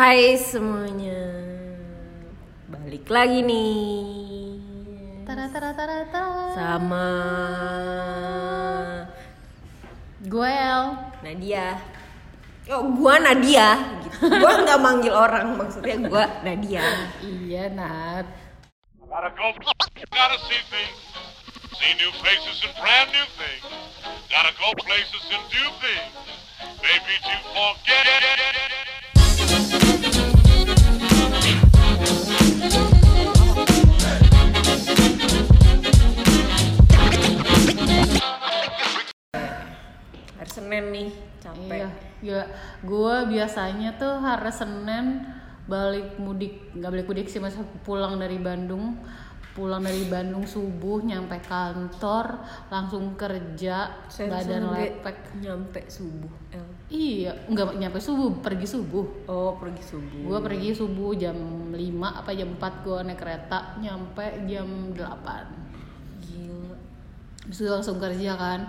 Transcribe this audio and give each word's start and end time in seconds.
Hai 0.00 0.32
semuanya 0.32 1.28
Balik 2.72 3.04
lagi 3.12 3.44
nih 3.44 4.56
Tara 5.28 5.44
tara 5.52 5.76
tara 5.76 6.08
tara. 6.08 6.56
Sama 6.56 7.12
Gue 10.24 10.48
El. 10.48 10.96
Nadia 11.20 11.76
Oh 12.72 12.96
gua 12.96 13.20
Nadia 13.20 13.76
gitu. 14.00 14.40
Gua 14.40 14.64
nggak 14.64 14.80
manggil 14.80 15.12
orang 15.12 15.60
Maksudnya 15.60 16.00
gua 16.08 16.24
Nadia 16.48 17.12
Iya 17.20 17.68
Nat. 17.68 18.24
Gotta 19.04 19.28
go, 19.36 19.52
gotta 20.16 20.38
see 20.48 20.64
things, 20.72 20.96
see 21.76 21.92
new 22.00 22.08
faces 22.24 22.56
and 22.64 22.72
brand 22.80 23.12
new 23.12 23.26
things. 23.36 23.68
Gotta 24.32 24.56
go 24.56 24.72
places 24.80 25.24
and 25.28 25.44
do 25.52 25.64
things, 25.84 26.14
maybe 26.80 27.14
to 27.20 27.36
forget. 27.52 28.69
Senin 40.70 40.86
nih 40.94 41.10
Capek 41.42 41.66
Iya. 41.66 41.88
Ya, 42.22 42.42
gue 42.86 43.16
biasanya 43.26 43.98
tuh 43.98 44.22
hari 44.22 44.54
Senin 44.54 45.26
balik 45.66 46.14
mudik, 46.22 46.70
nggak 46.78 46.90
balik 46.94 47.08
mudik 47.10 47.26
sih 47.26 47.42
masa 47.42 47.66
pulang 47.82 48.22
dari 48.22 48.38
Bandung, 48.38 49.02
pulang 49.56 49.82
dari 49.82 50.06
Bandung 50.06 50.46
subuh 50.46 51.02
nyampe 51.02 51.42
kantor 51.42 52.44
langsung 52.70 53.18
kerja 53.18 53.98
Saya 54.06 54.30
badan 54.30 54.70
lepek. 54.70 55.42
Nyampe 55.42 55.90
subuh 55.90 56.30
El. 56.54 56.66
Iya, 56.86 57.34
nggak 57.50 57.80
nyampe 57.80 57.98
subuh, 57.98 58.38
pergi 58.38 58.66
subuh. 58.70 59.26
Oh 59.26 59.58
pergi 59.58 59.82
subuh 59.82 60.22
Gue 60.30 60.38
pergi 60.38 60.70
subuh 60.70 61.10
jam 61.18 61.34
5 61.74 61.74
apa 62.04 62.30
jam 62.30 62.54
4 62.54 62.84
gue 62.86 62.98
naik 63.10 63.18
kereta 63.18 63.58
nyampe 63.82 64.46
jam 64.46 64.68
8 64.94 66.22
Gila 66.22 66.76
itu 67.48 67.66
langsung 67.66 67.98
kerja 67.98 68.38
kan 68.38 68.60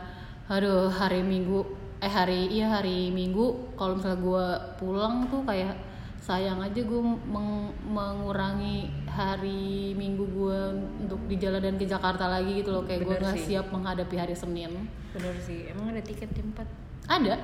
Aduh 0.48 0.92
hari 0.92 1.24
minggu 1.24 1.81
Eh 2.02 2.10
hari 2.10 2.50
iya 2.50 2.68
hari 2.72 3.14
minggu 3.14 3.78
Kalau 3.78 3.94
misalnya 3.96 4.20
gue 4.20 4.46
pulang 4.78 5.30
tuh 5.30 5.46
kayak 5.46 5.78
Sayang 6.22 6.62
aja 6.62 6.78
gue 6.78 7.02
meng- 7.02 7.74
mengurangi 7.82 8.90
hari 9.06 9.94
minggu 9.94 10.26
gue 10.28 10.60
Untuk 11.02 11.18
di 11.26 11.38
jalan 11.38 11.62
dan 11.62 11.76
ke 11.78 11.86
Jakarta 11.86 12.30
lagi 12.30 12.62
gitu 12.62 12.70
loh. 12.70 12.86
Kayak 12.86 13.06
gue 13.06 13.16
nggak 13.18 13.38
siap 13.42 13.66
menghadapi 13.70 14.16
hari 14.18 14.38
Senin. 14.38 14.86
Bener 15.14 15.34
sih. 15.42 15.66
Emang 15.70 15.90
ada 15.90 16.02
tiket 16.02 16.30
jam 16.30 16.54
4? 16.54 16.62
Ada. 17.10 17.36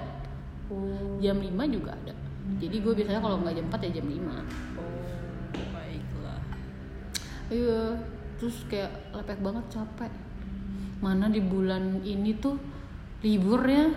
Oh, 0.69 1.17
Jam 1.17 1.41
5 1.41 1.53
juga 1.69 1.95
ada. 1.95 2.13
Jadi 2.61 2.75
gue 2.79 2.93
biasanya 2.93 3.19
kalau 3.19 3.41
nggak 3.41 3.55
jam 3.55 3.65
4 3.67 3.85
ya 3.87 3.91
jam 3.97 4.07
5 4.07 4.19
oh 4.77 5.67
baiklah. 5.73 6.39
Iya, 7.47 7.81
terus 8.37 8.61
kayak 8.67 8.91
lepek 9.11 9.39
banget 9.41 9.65
capek. 9.67 10.11
Mana 10.99 11.27
di 11.27 11.41
bulan 11.41 11.99
ini 12.03 12.37
tuh 12.37 12.55
liburnya 13.19 13.89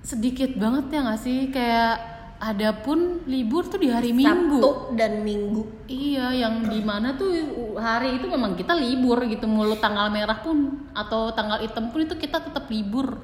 sedikit 0.00 0.50
banget 0.56 0.90
ya 0.90 1.00
nggak 1.04 1.20
sih? 1.20 1.38
Kayak 1.48 1.94
ada 2.40 2.72
pun 2.72 3.20
libur 3.28 3.68
tuh 3.68 3.76
di 3.76 3.92
hari 3.92 4.16
Minggu. 4.16 4.64
Sabtu 4.64 4.96
dan 4.96 5.20
Minggu 5.20 5.84
Iya, 5.84 6.32
yang 6.32 6.64
di 6.64 6.80
mana 6.80 7.12
tuh 7.12 7.28
hari 7.76 8.16
itu 8.16 8.24
memang 8.24 8.56
kita 8.56 8.72
libur 8.72 9.20
gitu. 9.28 9.44
Mulu 9.44 9.76
tanggal 9.76 10.08
merah 10.08 10.40
pun 10.40 10.88
atau 10.96 11.28
tanggal 11.36 11.60
hitam 11.60 11.92
pun 11.92 12.08
itu 12.08 12.16
kita 12.16 12.40
tetap 12.40 12.64
libur. 12.72 13.20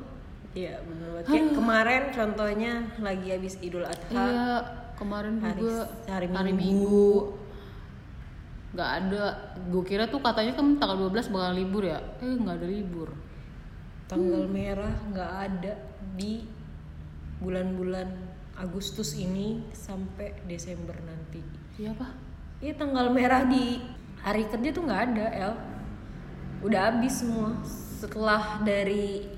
Iya 0.53 0.81
banget. 0.85 1.23
Kayak 1.33 1.49
kemarin 1.57 2.03
contohnya 2.13 2.73
lagi 3.01 3.29
habis 3.33 3.57
Idul 3.65 3.89
Adha. 3.89 4.13
Iya, 4.13 4.49
kemarin 5.01 5.41
Hari- 5.41 5.61
juga 5.65 5.81
hari 6.13 6.27
hari 6.29 6.53
Minggu. 6.53 6.61
Minggu. 6.61 7.13
Gak 8.77 8.91
ada. 9.01 9.25
Gue 9.73 9.85
kira 9.89 10.05
tuh 10.05 10.21
katanya 10.21 10.53
kan 10.53 10.77
tanggal 10.77 11.09
12 11.09 11.33
bakal 11.33 11.53
libur 11.57 11.89
ya. 11.89 11.97
Eh 12.21 12.37
nggak 12.37 12.61
ada 12.61 12.69
libur. 12.69 13.09
Tanggal 14.05 14.45
merah 14.45 14.93
nggak 15.09 15.33
ada 15.49 15.73
di 16.13 16.45
bulan-bulan 17.41 18.09
Agustus 18.57 19.13
ini 19.17 19.61
sampai 19.77 20.33
Desember 20.49 20.97
nanti. 21.05 21.45
Iya 21.77 21.93
apa? 21.93 22.09
Iya 22.65 22.73
tanggal 22.81 23.13
merah 23.13 23.45
di 23.45 23.85
hari 24.25 24.49
kerja 24.49 24.73
tuh 24.73 24.89
nggak 24.89 25.03
ada 25.13 25.27
El. 25.33 25.55
Udah 26.65 26.81
habis 26.89 27.21
semua. 27.21 27.61
Setelah 28.01 28.65
dari 28.65 29.29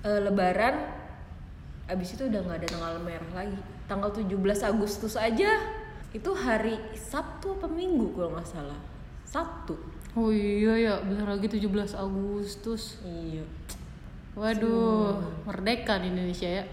eh, 0.00 0.20
Lebaran, 0.24 0.76
abis 1.92 2.16
itu 2.16 2.24
udah 2.28 2.40
nggak 2.40 2.58
ada 2.64 2.68
tanggal 2.72 2.94
merah 3.04 3.30
lagi. 3.36 3.60
Tanggal 3.84 4.10
17 4.12 4.32
Agustus 4.64 5.16
aja 5.16 5.52
itu 6.16 6.30
hari 6.32 6.80
Sabtu 6.96 7.60
apa 7.60 7.68
Minggu 7.68 8.16
kalau 8.16 8.32
nggak 8.32 8.48
salah. 8.48 8.80
Sabtu. 9.28 9.76
Oh 10.16 10.32
iya 10.32 10.72
ya, 10.80 10.94
bentar 11.04 11.28
lagi 11.28 11.52
17 11.52 11.92
Agustus. 11.92 12.96
Iya. 13.04 13.44
Waduh, 14.32 15.20
merdeka 15.44 16.00
di 16.00 16.08
Indonesia 16.08 16.48
ya. 16.48 16.64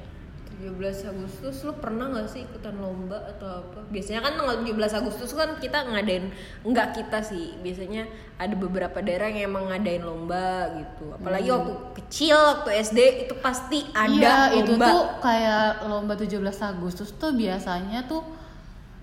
17 0.56 1.12
Agustus 1.12 1.64
lu 1.64 1.74
pernah 1.78 2.08
nggak 2.08 2.28
sih 2.28 2.48
ikutan 2.48 2.76
lomba 2.80 3.20
atau 3.28 3.64
apa? 3.64 3.84
Biasanya 3.92 4.24
kan 4.24 4.34
tanggal 4.40 4.64
17 4.64 5.00
Agustus 5.00 5.32
kan 5.36 5.60
kita 5.60 5.84
ngadain 5.84 6.32
enggak 6.64 6.96
kita 6.96 7.20
sih. 7.20 7.60
Biasanya 7.60 8.08
ada 8.36 8.56
beberapa 8.56 9.04
daerah 9.04 9.28
yang 9.28 9.52
emang 9.52 9.68
ngadain 9.70 10.02
lomba 10.02 10.72
gitu. 10.80 11.12
Apalagi 11.16 11.48
waktu 11.52 11.74
kecil 12.00 12.38
waktu 12.38 12.70
SD 12.82 13.00
itu 13.28 13.34
pasti 13.40 13.84
ada 13.92 14.08
Hmm. 14.08 14.54
iya, 14.56 14.64
itu 14.64 14.74
lomba. 14.76 14.88
tuh 14.88 15.04
kayak 15.20 15.68
lomba 15.86 16.14
17 16.16 16.40
Agustus 16.62 17.10
tuh 17.16 17.36
biasanya 17.36 18.08
tuh 18.08 18.24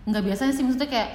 nggak 0.03 0.23
biasanya 0.27 0.53
sih 0.53 0.67
maksudnya 0.67 0.91
kayak 0.91 1.11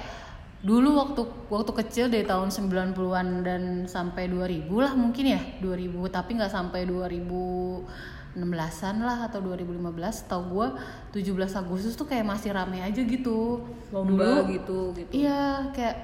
dulu 0.58 0.98
waktu 0.98 1.22
waktu 1.54 1.70
kecil 1.70 2.04
dari 2.10 2.26
tahun 2.26 2.50
90-an 2.50 3.46
dan 3.46 3.62
sampai 3.86 4.26
2000 4.26 4.66
lah 4.74 4.90
mungkin 4.98 5.38
ya 5.38 5.40
2000 5.62 6.02
tapi 6.10 6.34
nggak 6.34 6.50
sampai 6.50 6.82
2016-an 8.34 8.96
lah 9.00 9.18
atau 9.24 9.40
2015 9.40 9.88
tau 10.24 10.42
gue 10.44 10.66
17 11.12 11.32
Agustus 11.56 11.94
tuh 11.94 12.04
kayak 12.04 12.24
masih 12.24 12.52
rame 12.52 12.78
aja 12.78 13.00
gitu 13.00 13.64
lomba 13.88 14.44
Dulu- 14.44 14.52
gitu 14.52 14.80
gitu. 14.94 15.10
Iya, 15.14 15.72
kayak 15.72 15.96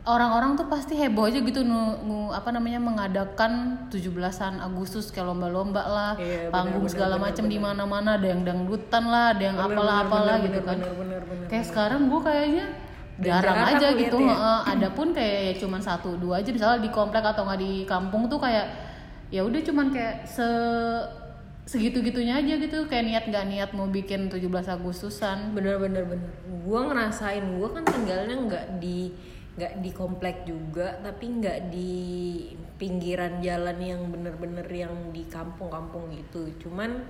orang-orang 0.00 0.56
tuh 0.56 0.66
pasti 0.66 0.96
heboh 0.96 1.24
aja 1.24 1.38
gitu 1.38 1.60
nu, 1.60 1.80
nu- 2.02 2.32
apa 2.32 2.48
namanya 2.50 2.80
mengadakan 2.80 3.84
17-an 3.88 4.60
Agustus 4.60 5.08
kayak 5.08 5.28
lomba-lomba 5.28 5.82
lah, 5.82 6.12
Iya, 6.16 6.48
panggung 6.48 6.84
benar, 6.84 6.92
segala 6.92 7.16
macam 7.16 7.44
di 7.44 7.58
mana-mana 7.58 8.16
ada 8.16 8.26
yang 8.26 8.42
dangdutan 8.42 9.04
lah, 9.04 9.32
ada 9.32 9.42
yang 9.42 9.56
apalah 9.56 9.96
apalah 10.04 10.36
gitu 10.40 10.60
kan. 10.60 10.76
Bener 10.78 10.94
bener 10.94 11.22
bener. 11.24 11.46
Kayak 11.48 11.66
sekarang 11.68 12.08
gue 12.08 12.20
kayaknya 12.20 12.66
jarang 13.20 13.60
aja 13.66 13.88
gitu. 13.92 14.16
ya. 14.18 14.32
Heeh, 14.32 14.60
ada 14.72 14.88
pun 14.90 15.12
kayak 15.12 15.36
ya 15.44 15.54
cuman 15.58 15.80
satu 15.80 16.16
dua 16.16 16.40
aja 16.40 16.48
misalnya 16.48 16.80
di 16.80 16.88
komplek 16.88 17.20
atau 17.20 17.44
nggak 17.44 17.60
di 17.60 17.84
kampung 17.84 18.24
tuh 18.24 18.40
kayak 18.40 18.66
ya 19.28 19.44
udah 19.44 19.60
cuman 19.60 19.92
kayak 19.92 20.24
se 20.24 20.42
segitu-gitunya 21.68 22.40
aja 22.40 22.54
gitu 22.58 22.88
kayak 22.90 23.04
niat 23.06 23.24
nggak 23.30 23.46
niat 23.46 23.70
mau 23.76 23.86
bikin 23.86 24.32
17 24.32 24.46
Agustusan. 24.68 25.54
Bener 25.54 25.76
bener. 25.78 26.04
Bener 26.08 26.30
gue 26.46 26.80
ngerasain 26.80 27.44
gue 27.44 27.68
kan 27.72 27.84
tinggalnya 27.86 28.36
nggak 28.36 28.66
di 28.78 29.10
nggak 29.50 29.82
di 29.82 29.90
komplek 29.90 30.46
juga 30.46 30.96
tapi 31.02 31.26
nggak 31.26 31.74
di 31.74 31.92
pinggiran 32.78 33.42
jalan 33.42 33.76
yang 33.82 34.08
bener-bener 34.08 34.64
yang 34.70 35.10
di 35.10 35.26
kampung-kampung 35.26 36.08
gitu 36.14 36.48
cuman 36.64 37.02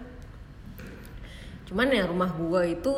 cuman 1.69 1.89
ya 1.95 2.09
rumah 2.11 2.33
gue 2.35 2.81
itu 2.81 2.93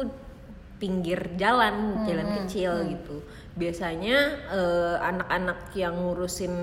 pinggir 0.82 1.38
jalan 1.38 2.02
jalan 2.02 2.42
kecil 2.42 2.82
gitu. 2.90 3.22
Biasanya 3.54 4.18
eh, 4.50 4.96
anak-anak 4.98 5.70
yang 5.78 5.94
ngurusin 5.94 6.54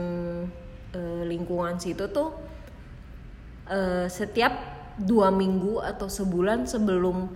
eh, 0.92 1.24
lingkungan 1.24 1.80
situ 1.80 2.12
tuh 2.12 2.36
eh, 3.72 4.12
setiap 4.12 4.79
dua 5.00 5.32
minggu 5.32 5.80
atau 5.80 6.06
sebulan 6.06 6.68
sebelum 6.68 7.32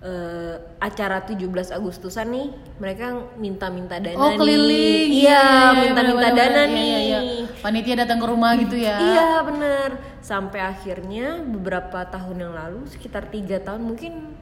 eh, 0.00 0.56
acara 0.78 1.22
17 1.22 1.46
Agustusan 1.70 2.26
nih 2.26 2.48
mereka 2.76 3.12
minta-minta 3.36 3.96
dana 3.96 4.18
Oh 4.18 4.34
keliling, 4.34 5.12
nih 5.12 5.22
iya 5.22 5.70
minta-minta 5.76 6.28
dana 6.28 6.66
bener-bener. 6.66 6.74
nih 6.74 6.82
Iya, 6.82 6.98
iya, 6.98 7.18
iya. 7.22 7.46
Panitia 7.62 7.94
datang 8.02 8.18
ke 8.18 8.26
rumah 8.26 8.50
gitu 8.58 8.74
ya. 8.74 8.98
Iya 8.98 9.30
bener 9.46 9.88
Sampai 10.18 10.58
akhirnya 10.58 11.38
beberapa 11.38 12.02
tahun 12.04 12.36
yang 12.40 12.54
lalu 12.54 12.82
Sekitar 12.88 13.30
tiga 13.30 13.62
tahun 13.62 13.82
mungkin 13.84 14.34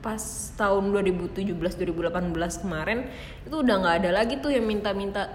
Pas 0.00 0.18
tahun 0.56 0.90
2017-2018 0.96 1.54
kemarin 2.58 3.06
Itu 3.44 3.60
udah 3.62 3.74
nggak 3.78 3.96
ada 4.02 4.10
lagi 4.16 4.40
tuh 4.40 4.50
yang 4.50 4.64
minta-minta 4.64 5.28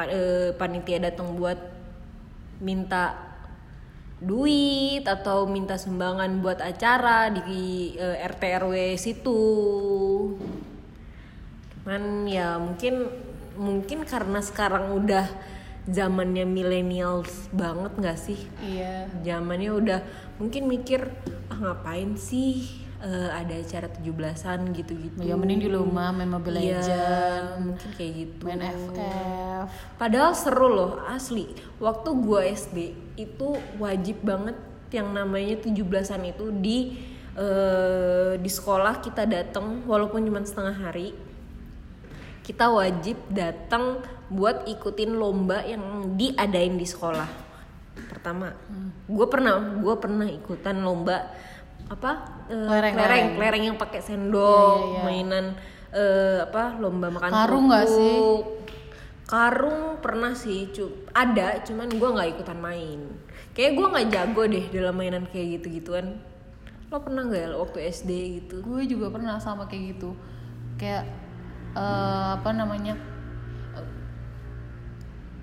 eh, 0.00 0.50
Panitia 0.56 0.98
datang 0.98 1.36
buat 1.36 1.58
Minta 2.58 3.27
duit 4.18 5.06
atau 5.06 5.46
minta 5.46 5.78
sumbangan 5.78 6.42
buat 6.42 6.58
acara 6.58 7.30
di 7.30 7.94
eh, 7.94 8.26
RT 8.26 8.42
RW 8.66 8.74
situ. 8.98 9.42
Cuman 11.78 12.26
ya 12.26 12.58
mungkin 12.58 13.06
mungkin 13.54 14.02
karena 14.02 14.42
sekarang 14.42 14.90
udah 14.94 15.26
zamannya 15.86 16.44
millennials 16.44 17.46
banget 17.54 17.92
nggak 17.94 18.18
sih? 18.18 18.40
Iya. 18.60 19.06
Zamannya 19.22 19.70
udah 19.70 20.00
mungkin 20.42 20.66
mikir 20.66 21.06
ah 21.48 21.58
ngapain 21.58 22.18
sih 22.18 22.87
eh, 23.02 23.30
ada 23.30 23.54
acara 23.54 23.86
17-an 23.90 24.60
gitu-gitu. 24.74 25.18
ya 25.22 25.34
mending 25.38 25.60
di 25.66 25.70
rumah 25.70 26.10
main 26.10 26.30
Mobile 26.30 26.58
Legends 26.58 27.62
mungkin 27.62 27.88
kayak 27.94 28.12
gitu. 28.14 28.42
main 28.46 28.62
FF 28.62 29.48
Padahal 29.98 30.32
seru 30.38 30.68
loh, 30.70 30.92
asli. 31.10 31.50
Waktu 31.82 32.08
gua 32.22 32.46
SD 32.46 32.94
itu 33.18 33.58
wajib 33.82 34.22
banget 34.22 34.56
yang 34.94 35.12
namanya 35.12 35.58
17-an 35.60 36.22
itu 36.32 36.46
di 36.54 36.78
eh, 37.36 38.32
di 38.38 38.50
sekolah 38.50 39.02
kita 39.04 39.28
datang 39.28 39.84
walaupun 39.84 40.22
cuma 40.24 40.42
setengah 40.42 40.76
hari. 40.78 41.14
Kita 42.46 42.72
wajib 42.72 43.20
datang 43.28 44.00
buat 44.32 44.64
ikutin 44.64 45.20
lomba 45.20 45.60
yang 45.68 46.16
diadain 46.16 46.80
di 46.80 46.86
sekolah. 46.88 47.28
Pertama, 48.08 48.56
gue 49.04 49.26
pernah 49.28 49.60
gue 49.76 49.94
pernah 50.00 50.28
ikutan 50.30 50.80
lomba 50.80 51.28
apa 51.88 52.10
eh, 52.46 52.54
Kelereng, 52.54 52.92
kelereng, 52.92 52.94
kelereng. 52.94 53.28
kelereng 53.34 53.62
yang 53.64 53.76
pakai 53.76 54.00
sendok, 54.00 54.76
iya, 54.78 54.88
iya. 54.92 55.02
mainan 55.02 55.46
eh, 55.90 56.38
apa 56.44 56.76
lomba 56.76 57.08
makan 57.08 57.30
Karung 57.30 57.64
nggak 57.66 57.86
sih? 57.86 58.18
Karung 59.24 60.00
pernah 60.00 60.32
sih, 60.32 60.68
cu 60.68 60.88
ada, 61.12 61.60
cuman 61.60 61.88
gue 61.90 62.08
nggak 62.08 62.28
ikutan 62.32 62.56
main. 62.56 63.00
Kayak 63.52 63.72
gue 63.74 63.86
nggak 63.88 64.06
jago 64.08 64.42
deh 64.44 64.64
dalam 64.68 64.94
mainan 64.94 65.24
kayak 65.26 65.60
gitu-gituan. 65.60 66.16
Lo 66.88 67.00
pernah 67.00 67.24
nggak 67.24 67.42
ya 67.42 67.48
waktu 67.52 67.78
SD 67.86 68.10
gitu? 68.40 68.60
gue 68.60 68.82
juga 68.84 69.08
pernah 69.08 69.36
sama 69.36 69.68
kayak 69.68 69.96
gitu 69.96 70.16
kayak 70.76 71.04
eh, 71.74 72.28
apa 72.36 72.50
namanya 72.52 72.96
eh, 73.74 73.88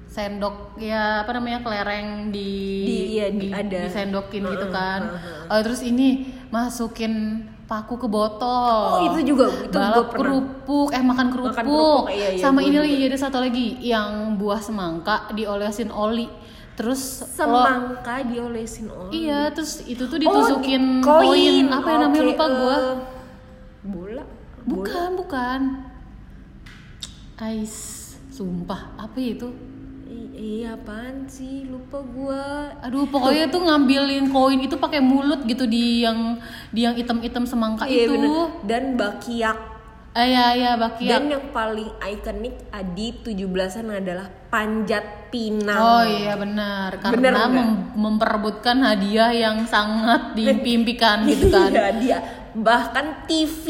sendok 0.07 0.79
ya 0.79 1.21
apa 1.21 1.31
namanya 1.33 1.59
kelereng 1.59 2.31
di 2.31 2.49
Di- 2.81 3.07
iya, 3.13 3.27
di- 3.29 3.51
ada. 3.51 3.85
disendokin 3.85 4.41
gitu 4.47 4.65
Heeh, 4.65 4.73
kan 4.73 5.01
heeh. 5.11 5.43
Eh, 5.51 5.61
terus 5.61 5.81
ini 5.83 6.33
masukin 6.47 7.13
paku 7.65 7.95
ke 7.95 8.05
botol 8.05 9.01
Oh, 9.01 9.07
itu 9.07 9.33
juga, 9.33 9.49
itu 9.49 9.71
balap 9.71 10.11
kerupuk 10.11 10.89
eh 10.89 11.01
makan 11.01 11.27
kerupuk, 11.29 11.53
kerupuk, 11.55 12.03
iya, 12.09 12.27
iya, 12.31 12.39
sama 12.39 12.59
ini 12.59 12.77
lagi 12.77 12.95
ada 13.03 13.17
satu 13.19 13.37
lagi 13.39 13.79
yang 13.79 14.35
buah 14.35 14.59
semangka 14.59 15.29
diolesin 15.31 15.89
oli 15.89 16.29
terus 16.73 17.23
lo- 17.23 17.27
Semangka 17.31 18.21
diolesin 18.21 18.85
oli. 18.87 19.25
iya 19.25 19.49
terus 19.49 19.81
itu 19.81 20.03
tuh 20.03 20.15
Oh, 20.15 20.21
ditusukin 20.21 20.99
koin. 20.99 21.25
koin 21.25 21.65
apa 21.69 21.87
yang 21.89 22.01
namanya 22.03 22.21
Oke, 22.21 22.29
lupa 22.29 22.45
gua 22.47 22.75
eh, 22.75 22.95
bola. 23.83 24.23
Bukan, 24.65 25.09
bukan. 25.15 25.61
Ais, 27.35 27.75
sumpah, 28.29 28.95
apa 28.95 29.13
ya 29.15 29.35
itu? 29.35 29.49
Iya 30.35 30.75
apaan 30.75 31.25
sih? 31.25 31.63
Lupa 31.63 32.03
gua. 32.03 32.75
Aduh, 32.83 33.07
pokoknya 33.07 33.47
tuh 33.47 33.63
ngambilin 33.63 34.27
koin 34.27 34.59
itu 34.59 34.75
pakai 34.75 34.99
mulut 34.99 35.47
gitu 35.47 35.63
di 35.63 36.03
yang 36.03 36.35
di 36.69 36.83
yang 36.83 36.93
item-item 36.93 37.47
semangka 37.47 37.87
Iya, 37.87 38.03
itu. 38.05 38.13
bener. 38.13 38.31
Dan 38.61 38.83
bakiak. 38.95 39.57
Eh 40.11 40.31
ya 40.31 40.47
ya 40.51 40.71
bakia. 40.75 41.11
Dan 41.11 41.27
yang 41.27 41.51
paling 41.51 41.91
ikonik 41.99 42.55
di 42.91 43.07
17-an 43.11 43.95
adalah 43.95 44.27
panjat 44.47 45.27
pinang. 45.27 45.75
Oh 45.75 46.03
iya 46.03 46.35
benar, 46.35 46.95
Bener 46.95 47.03
karena 47.03 47.27
nggak? 47.35 47.51
mem- 47.51 47.83
memperebutkan 47.95 48.79
hadiah 48.79 49.31
yang 49.31 49.63
sangat 49.65 50.31
diimpikan 50.35 51.27
gitu 51.27 51.51
kan. 51.51 51.67
Iya 51.67 51.87
dia. 51.99 52.19
Bahkan 52.55 53.27
TV 53.27 53.65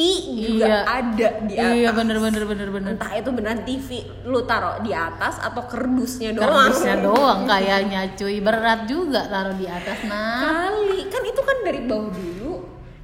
juga 0.46 0.70
Iya. 0.70 0.80
ada 0.86 1.30
di 1.42 1.54
atas. 1.58 1.74
Iya 1.74 1.90
bener 1.90 2.18
bener 2.22 2.44
bener 2.46 2.70
bener. 2.70 2.90
Entah 2.94 3.12
itu 3.18 3.30
beneran 3.34 3.66
TV 3.66 4.06
lu 4.30 4.46
taruh 4.46 4.78
di 4.86 4.94
atas 4.94 5.42
atau 5.42 5.66
kerdusnya 5.66 6.38
doang. 6.38 6.70
Kardusnya 6.70 6.96
doang 7.02 7.50
kayaknya 7.50 8.14
cuy 8.14 8.38
berat 8.46 8.86
juga 8.86 9.26
taruh 9.26 9.58
di 9.58 9.66
atas 9.66 10.06
nah. 10.06 10.38
Kali 10.38 11.10
kan 11.10 11.24
itu 11.26 11.42
kan 11.42 11.58
dari 11.66 11.82
bawah 11.82 12.14
dulu 12.14 12.54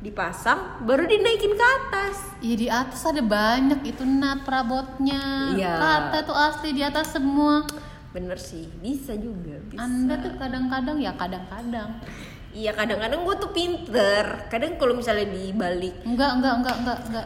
dipasang 0.02 0.86
baru 0.86 1.10
dinaikin 1.10 1.54
ke 1.58 1.66
atas. 1.66 2.16
Iya 2.46 2.56
di 2.58 2.68
atas 2.70 3.02
ada 3.06 3.22
banyak 3.26 3.82
itu 3.82 4.06
nat 4.06 4.46
perabotnya. 4.46 5.54
Iya. 5.58 5.82
Kata 5.82 6.18
tuh 6.30 6.38
asli 6.38 6.78
di 6.78 6.86
atas 6.86 7.18
semua. 7.18 7.66
Bener 8.12 8.36
sih, 8.36 8.68
bisa 8.84 9.16
juga. 9.16 9.56
Bisa. 9.72 9.80
Anda 9.80 10.20
tuh 10.20 10.36
kadang-kadang 10.36 11.00
ya 11.00 11.16
kadang-kadang. 11.16 12.04
Iya 12.52 12.76
kadang-kadang 12.76 13.24
gue 13.24 13.36
tuh 13.40 13.52
pinter. 13.56 14.24
Kadang 14.52 14.76
kalau 14.76 14.92
misalnya 14.92 15.24
dibalik 15.28 16.04
Enggak 16.04 16.36
enggak 16.36 16.54
enggak 16.60 16.76
enggak 16.84 17.00
enggak. 17.08 17.26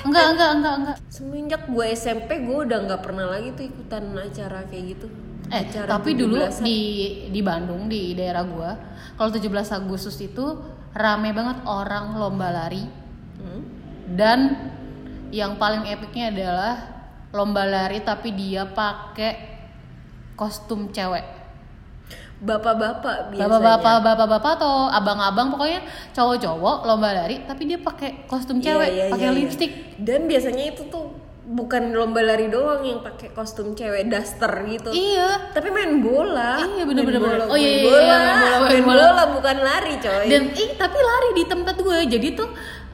Enggak 0.00 0.26
enggak 0.32 0.50
enggak 0.58 0.74
enggak. 0.80 0.96
semenjak 1.06 1.62
gue 1.68 1.86
SMP 1.92 2.42
gue 2.42 2.58
udah 2.66 2.78
nggak 2.88 3.02
pernah 3.04 3.26
lagi 3.30 3.52
tuh 3.54 3.68
ikutan 3.68 4.10
acara 4.16 4.66
kayak 4.66 4.84
gitu. 4.96 5.06
Eh 5.50 5.66
Acara 5.66 5.98
tapi 5.98 6.14
dulu 6.14 6.38
17-an. 6.38 6.62
di 6.62 6.78
di 7.28 7.40
Bandung 7.42 7.90
di 7.90 8.14
daerah 8.14 8.46
gua 8.46 8.70
kalau 9.18 9.34
17 9.34 9.50
Agustus 9.74 10.14
itu 10.22 10.46
rame 10.94 11.34
banget 11.34 11.66
orang 11.66 12.14
lomba 12.14 12.54
lari 12.54 12.86
Hmm? 13.34 13.62
dan 14.14 14.40
yang 15.32 15.56
paling 15.56 15.88
epicnya 15.88 16.28
adalah 16.28 16.74
lomba 17.32 17.64
lari 17.64 17.98
tapi 17.98 18.30
dia 18.30 18.68
pakai 18.68 19.32
kostum 20.36 20.92
cewek. 20.92 21.39
Bapak-bapak 22.40 23.30
biasanya. 23.30 23.46
Bapak-bapak, 23.52 23.96
bapak-bapak 24.00 24.52
atau 24.56 24.88
abang-abang 24.88 25.52
pokoknya 25.52 25.80
cowok-cowok 26.10 26.76
lomba 26.84 27.12
lari 27.12 27.44
tapi 27.44 27.68
dia 27.68 27.76
pakai 27.76 28.24
kostum 28.24 28.58
Iya, 28.58 28.64
cewek, 28.74 28.88
iya, 28.90 29.04
pakai 29.12 29.28
iya, 29.28 29.32
iya. 29.32 29.38
lipstick. 29.38 29.72
Dan 30.00 30.24
biasanya 30.24 30.64
itu 30.72 30.88
tuh 30.88 31.12
bukan 31.50 31.90
lomba 31.92 32.22
lari 32.22 32.46
doang 32.46 32.80
yang 32.80 33.02
pakai 33.02 33.34
kostum 33.34 33.74
cewek 33.74 34.08
daster 34.08 34.48
gitu. 34.64 34.88
Iya. 34.88 35.52
Tapi 35.52 35.68
main 35.68 36.00
bola. 36.00 36.62
Iya, 36.62 36.82
bener, 36.86 37.02
Main 37.04 37.20
bola. 37.20 37.44
Oh, 37.46 37.58
iya, 37.58 37.68
main 37.68 37.76
iya, 37.76 37.84
bola. 37.84 38.00
iya, 38.00 38.16
main 38.16 38.24
bola, 38.24 38.56
main 38.56 38.70
Main 38.70 38.84
bola. 38.86 39.04
bola 39.04 39.24
bukan 39.36 39.56
lari, 39.60 39.94
coy. 40.00 40.24
Dan 40.30 40.42
ih 40.54 40.70
tapi 40.74 40.98
lari 40.98 41.28
di 41.36 41.44
tempat 41.44 41.76
gue. 41.76 41.98
Jadi 42.08 42.28
tuh 42.32 42.48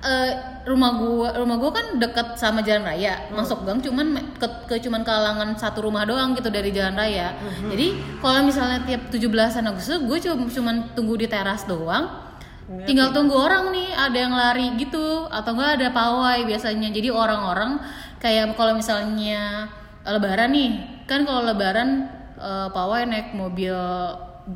eh, 0.06 0.32
rumah 0.66 0.98
gue 0.98 1.28
rumah 1.42 1.56
gue 1.58 1.70
kan 1.70 1.86
deket 1.98 2.38
sama 2.38 2.62
jalan 2.62 2.86
raya. 2.86 3.26
Masuk 3.34 3.66
gang 3.66 3.82
cuman 3.82 4.38
ke, 4.38 4.46
ke 4.66 4.74
cuman 4.82 5.02
kalangan 5.02 5.54
satu 5.58 5.86
rumah 5.86 6.06
doang 6.06 6.34
gitu 6.38 6.50
dari 6.50 6.70
jalan 6.70 6.94
raya. 6.94 7.34
Jadi 7.70 8.18
kalau 8.22 8.46
misalnya 8.46 8.82
tiap 8.86 9.10
17-an 9.10 9.66
Agustus 9.66 10.02
gue 10.02 10.18
cuma 10.22 10.46
cuman 10.46 10.76
tunggu 10.94 11.14
di 11.18 11.26
teras 11.26 11.66
doang. 11.66 12.24
Tinggal 12.66 13.14
tunggu 13.14 13.38
orang 13.38 13.70
nih 13.70 13.94
ada 13.94 14.18
yang 14.18 14.34
lari 14.34 14.74
gitu 14.74 15.30
atau 15.30 15.54
enggak 15.54 15.78
ada 15.78 15.88
pawai 15.94 16.42
biasanya. 16.42 16.90
Jadi 16.90 17.14
orang-orang 17.14 17.78
kayak 18.18 18.58
kalau 18.58 18.74
misalnya 18.74 19.70
lebaran 20.02 20.50
nih, 20.50 20.70
kan 21.06 21.22
kalau 21.22 21.46
lebaran 21.46 22.10
eh, 22.38 22.68
pawai 22.74 23.06
naik 23.06 23.38
mobil 23.38 23.74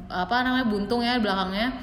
apa 0.06 0.46
namanya 0.46 0.66
buntung 0.70 1.02
ya 1.02 1.18
belakangnya 1.18 1.74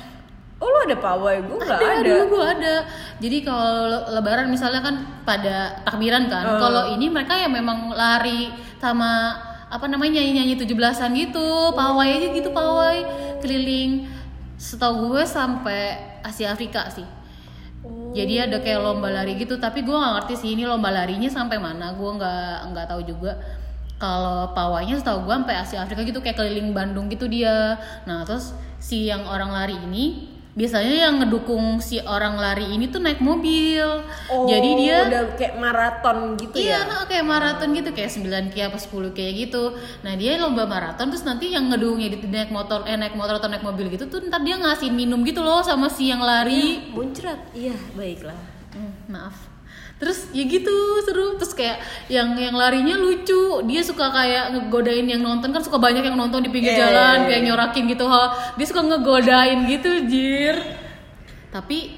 Oh, 0.57 0.65
lu 0.65 0.89
ada 0.89 0.97
pawai? 0.97 1.37
Gue 1.45 1.53
nggak 1.61 1.77
ada, 1.77 2.01
ada. 2.01 2.01
dulu 2.01 2.23
gue 2.33 2.45
ada. 2.49 2.75
Jadi 3.21 3.37
kalau 3.45 3.93
le- 3.93 4.05
lebaran 4.17 4.49
misalnya 4.49 4.81
kan 4.81 4.95
pada 5.21 5.85
takbiran 5.85 6.25
kan. 6.25 6.45
Oh. 6.49 6.57
kalau 6.57 6.83
ini 6.97 7.13
mereka 7.13 7.37
yang 7.37 7.53
memang 7.53 7.93
lari 7.93 8.49
sama 8.81 9.37
apa 9.69 9.85
namanya 9.85 10.17
nyanyi 10.17 10.41
nyanyi 10.41 10.53
tujuh 10.57 10.73
belasan 10.73 11.13
gitu. 11.13 11.77
Pawai 11.77 12.09
aja 12.09 12.27
gitu 12.33 12.49
pawai. 12.49 13.05
Keliling. 13.37 14.09
Setahu 14.57 15.13
gue 15.13 15.23
sampai 15.29 15.93
Asia 16.25 16.49
Afrika 16.49 16.89
sih. 16.89 17.05
Oh. 17.85 18.09
jadi 18.09 18.49
ada 18.49 18.57
kayak 18.57 18.81
lomba 18.81 19.13
lari 19.13 19.37
gitu. 19.37 19.61
Tapi 19.61 19.85
gue 19.85 19.93
nggak 19.93 20.25
ngerti 20.25 20.33
sih 20.41 20.49
ini 20.57 20.65
lomba 20.65 20.89
larinya 20.89 21.29
sampai 21.29 21.61
mana. 21.61 21.93
Gue 21.93 22.17
nggak 22.17 22.73
nggak 22.73 22.85
tahu 22.89 23.05
juga. 23.05 23.37
Kalau 24.01 24.57
pawainya 24.57 24.97
setahu 24.97 25.29
gue 25.29 25.37
sampai 25.37 25.53
Asia 25.61 25.85
Afrika 25.85 26.01
gitu. 26.01 26.17
Kayak 26.17 26.41
keliling 26.41 26.73
Bandung 26.73 27.13
gitu 27.13 27.29
dia. 27.29 27.77
Nah 28.09 28.25
terus 28.25 28.57
si 28.81 29.05
yang 29.05 29.21
orang 29.29 29.53
lari 29.53 29.77
ini 29.77 30.33
biasanya 30.57 31.05
yang 31.05 31.21
ngedukung 31.21 31.77
si 31.77 32.01
orang 32.01 32.41
lari 32.41 32.65
ini 32.73 32.89
tuh 32.89 32.97
naik 32.97 33.21
mobil 33.21 33.85
Oh, 34.27 34.49
jadi 34.49 34.69
dia 34.73 34.97
udah 35.05 35.23
kayak 35.37 35.55
maraton 35.55 36.33
gitu 36.35 36.57
Iya, 36.57 36.81
ya. 36.83 36.89
nah, 36.89 37.05
kayak 37.05 37.23
maraton 37.23 37.69
gitu 37.71 37.89
kayak 37.93 38.09
9 38.09 38.49
ki 38.51 38.59
apa 38.65 38.75
10 38.75 39.13
kayak 39.13 39.33
gitu. 39.47 39.77
Nah, 40.01 40.17
dia 40.17 40.35
lomba 40.35 40.65
maraton 40.65 41.13
terus 41.13 41.23
nanti 41.23 41.53
yang 41.53 41.69
ngedukungnya 41.69 42.09
di 42.11 42.17
naik 42.27 42.49
motor 42.49 42.83
eh 42.83 42.97
naik 42.97 43.13
motor 43.13 43.37
atau 43.37 43.47
naik 43.47 43.61
mobil 43.61 43.87
gitu 43.87 44.09
tuh 44.09 44.19
ntar 44.25 44.41
dia 44.41 44.57
ngasih 44.57 44.89
minum 44.89 45.21
gitu 45.23 45.39
loh 45.45 45.61
sama 45.61 45.87
si 45.87 46.09
yang 46.09 46.19
lari. 46.19 46.89
Muncrat. 46.91 47.37
Iya, 47.53 47.77
baiklah. 47.93 48.35
Hmm, 48.73 48.91
maaf. 49.07 49.56
Terus 49.97 50.29
ya 50.29 50.45
gitu 50.45 50.75
seru. 51.01 51.35
Terus 51.41 51.53
kayak 51.57 51.81
yang 52.07 52.37
yang 52.37 52.53
larinya 52.53 52.95
lucu. 52.97 53.65
Dia 53.65 53.81
suka 53.81 54.13
kayak 54.13 54.53
ngegodain 54.53 55.09
yang 55.09 55.25
nonton. 55.25 55.49
Kan 55.49 55.61
suka 55.65 55.81
banyak 55.81 56.05
yang 56.05 56.17
nonton 56.17 56.45
di 56.45 56.49
pinggir 56.53 56.77
Iya, 56.77 56.89
jalan 56.89 57.17
iya, 57.25 57.27
kayak 57.33 57.41
nyorakin 57.49 57.83
gitu 57.89 58.05
ha. 58.05 58.53
Dia 58.55 58.65
suka 58.69 58.81
ngegodain 58.85 59.59
gitu 59.65 59.89
jir. 60.05 60.55
Tapi 61.49 61.97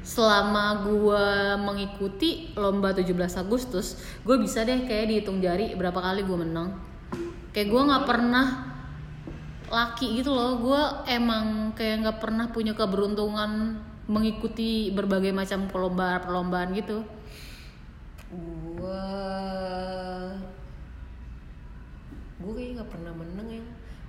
selama 0.00 0.88
gua 0.88 1.60
mengikuti 1.60 2.56
lomba 2.56 2.96
17 2.96 3.12
Agustus 3.44 4.00
gue 4.24 4.40
bisa 4.40 4.64
deh 4.64 4.88
kayak 4.88 5.12
dihitung 5.12 5.44
jari 5.44 5.76
berapa 5.76 6.00
kali 6.00 6.24
gue 6.24 6.38
menang. 6.48 6.80
Kayak 7.52 7.68
gua 7.68 7.82
nggak 7.92 8.04
pernah 8.08 8.46
laki 9.68 10.24
gitu 10.24 10.32
loh. 10.32 10.64
Gue 10.64 10.80
emang 11.12 11.76
kayak 11.76 12.08
nggak 12.08 12.18
pernah 12.24 12.48
punya 12.48 12.72
keberuntungan 12.72 13.84
mengikuti 14.08 14.88
berbagai 14.96 15.36
macam 15.36 15.68
perlombaan 15.68 16.24
perlombaan 16.24 16.72
gitu 16.72 17.17
Gua 18.30 19.04
gue 22.38 22.52
kayaknya 22.54 22.74
nggak 22.78 22.90
pernah 22.90 23.12
menang 23.12 23.48
ya. 23.50 23.64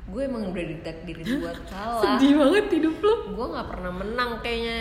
Gue 0.05 0.21
emang 0.23 0.43
udah 0.47 0.65
ditakdirin 0.65 1.25
buat 1.39 1.59
kalah. 1.69 2.01
sedih 2.01 2.33
banget 2.35 2.65
hidup 2.71 2.95
lo 2.97 3.13
Gue 3.31 3.45
nggak 3.47 3.67
pernah 3.67 3.91
menang 3.93 4.29
kayaknya. 4.39 4.77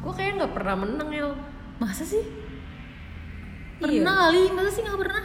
gue 0.00 0.12
kayak 0.14 0.32
nggak 0.34 0.54
pernah 0.54 0.76
menang 0.78 1.08
ya 1.10 1.26
masa 1.76 2.00
sih 2.02 2.24
Iya. 3.80 4.00
pernah 4.00 4.14
kali 4.22 4.40
masa 4.50 4.70
sih 4.70 4.80
nggak 4.80 4.96
pernah 4.98 5.24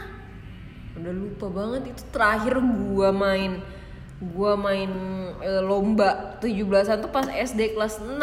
udah 0.96 1.12
lupa 1.12 1.46
banget 1.48 1.82
itu 1.86 2.02
terakhir 2.08 2.56
gua 2.56 3.08
main 3.08 3.60
gua 4.26 4.52
main 4.54 4.88
eh, 5.38 5.60
lomba 5.60 6.36
17-an 6.40 6.98
tuh 6.98 7.08
pas 7.08 7.24
SD 7.24 7.72
kelas 7.72 8.00
6 8.00 8.16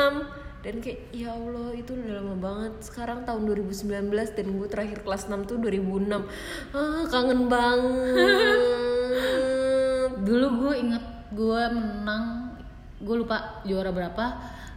dan 0.63 0.79
kayak 0.79 1.12
ya 1.12 1.36
Allah 1.36 1.75
itu 1.75 1.91
udah 1.91 2.24
lama 2.24 2.36
banget. 2.39 2.74
Sekarang 2.79 3.27
tahun 3.27 3.43
2019 3.51 3.84
dan 4.32 4.46
gue 4.48 4.67
terakhir 4.72 5.03
kelas 5.03 5.27
6 5.27 5.43
tuh 5.43 5.60
2006 5.60 6.24
ah 6.72 7.03
kangen 7.12 7.51
banget. 7.51 8.60
Dulu 10.27 10.48
gue 10.63 10.74
inget 10.79 11.03
gue 11.36 11.62
menang 11.67 12.55
gue 13.03 13.15
lupa 13.20 13.60
juara 13.67 13.91
berapa. 13.91 14.25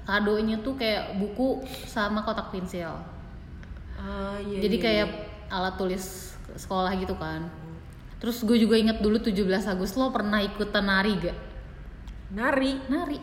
Kadonya 0.07 0.59
tuh 0.63 0.75
kayak 0.75 1.23
buku 1.23 1.63
sama 1.87 2.27
kotak 2.27 2.51
pensil. 2.51 2.99
Ah 3.95 4.39
iya 4.43 4.59
jadi 4.67 4.77
iya, 4.79 4.83
kayak 4.83 5.09
alat 5.55 5.75
tulis 5.79 6.35
sekolah 6.59 6.91
gitu 6.99 7.15
kan. 7.15 7.47
Terus 8.19 8.43
gue 8.43 8.59
juga 8.59 8.75
inget 8.75 8.99
dulu 8.99 9.23
17 9.23 9.39
Agustus 9.71 9.95
lo 9.95 10.11
pernah 10.11 10.43
ikutan 10.43 10.83
nari 10.83 11.15
gak? 11.15 11.31
Iya. 11.31 11.35
nari? 12.35 12.73
Nari 12.91 13.19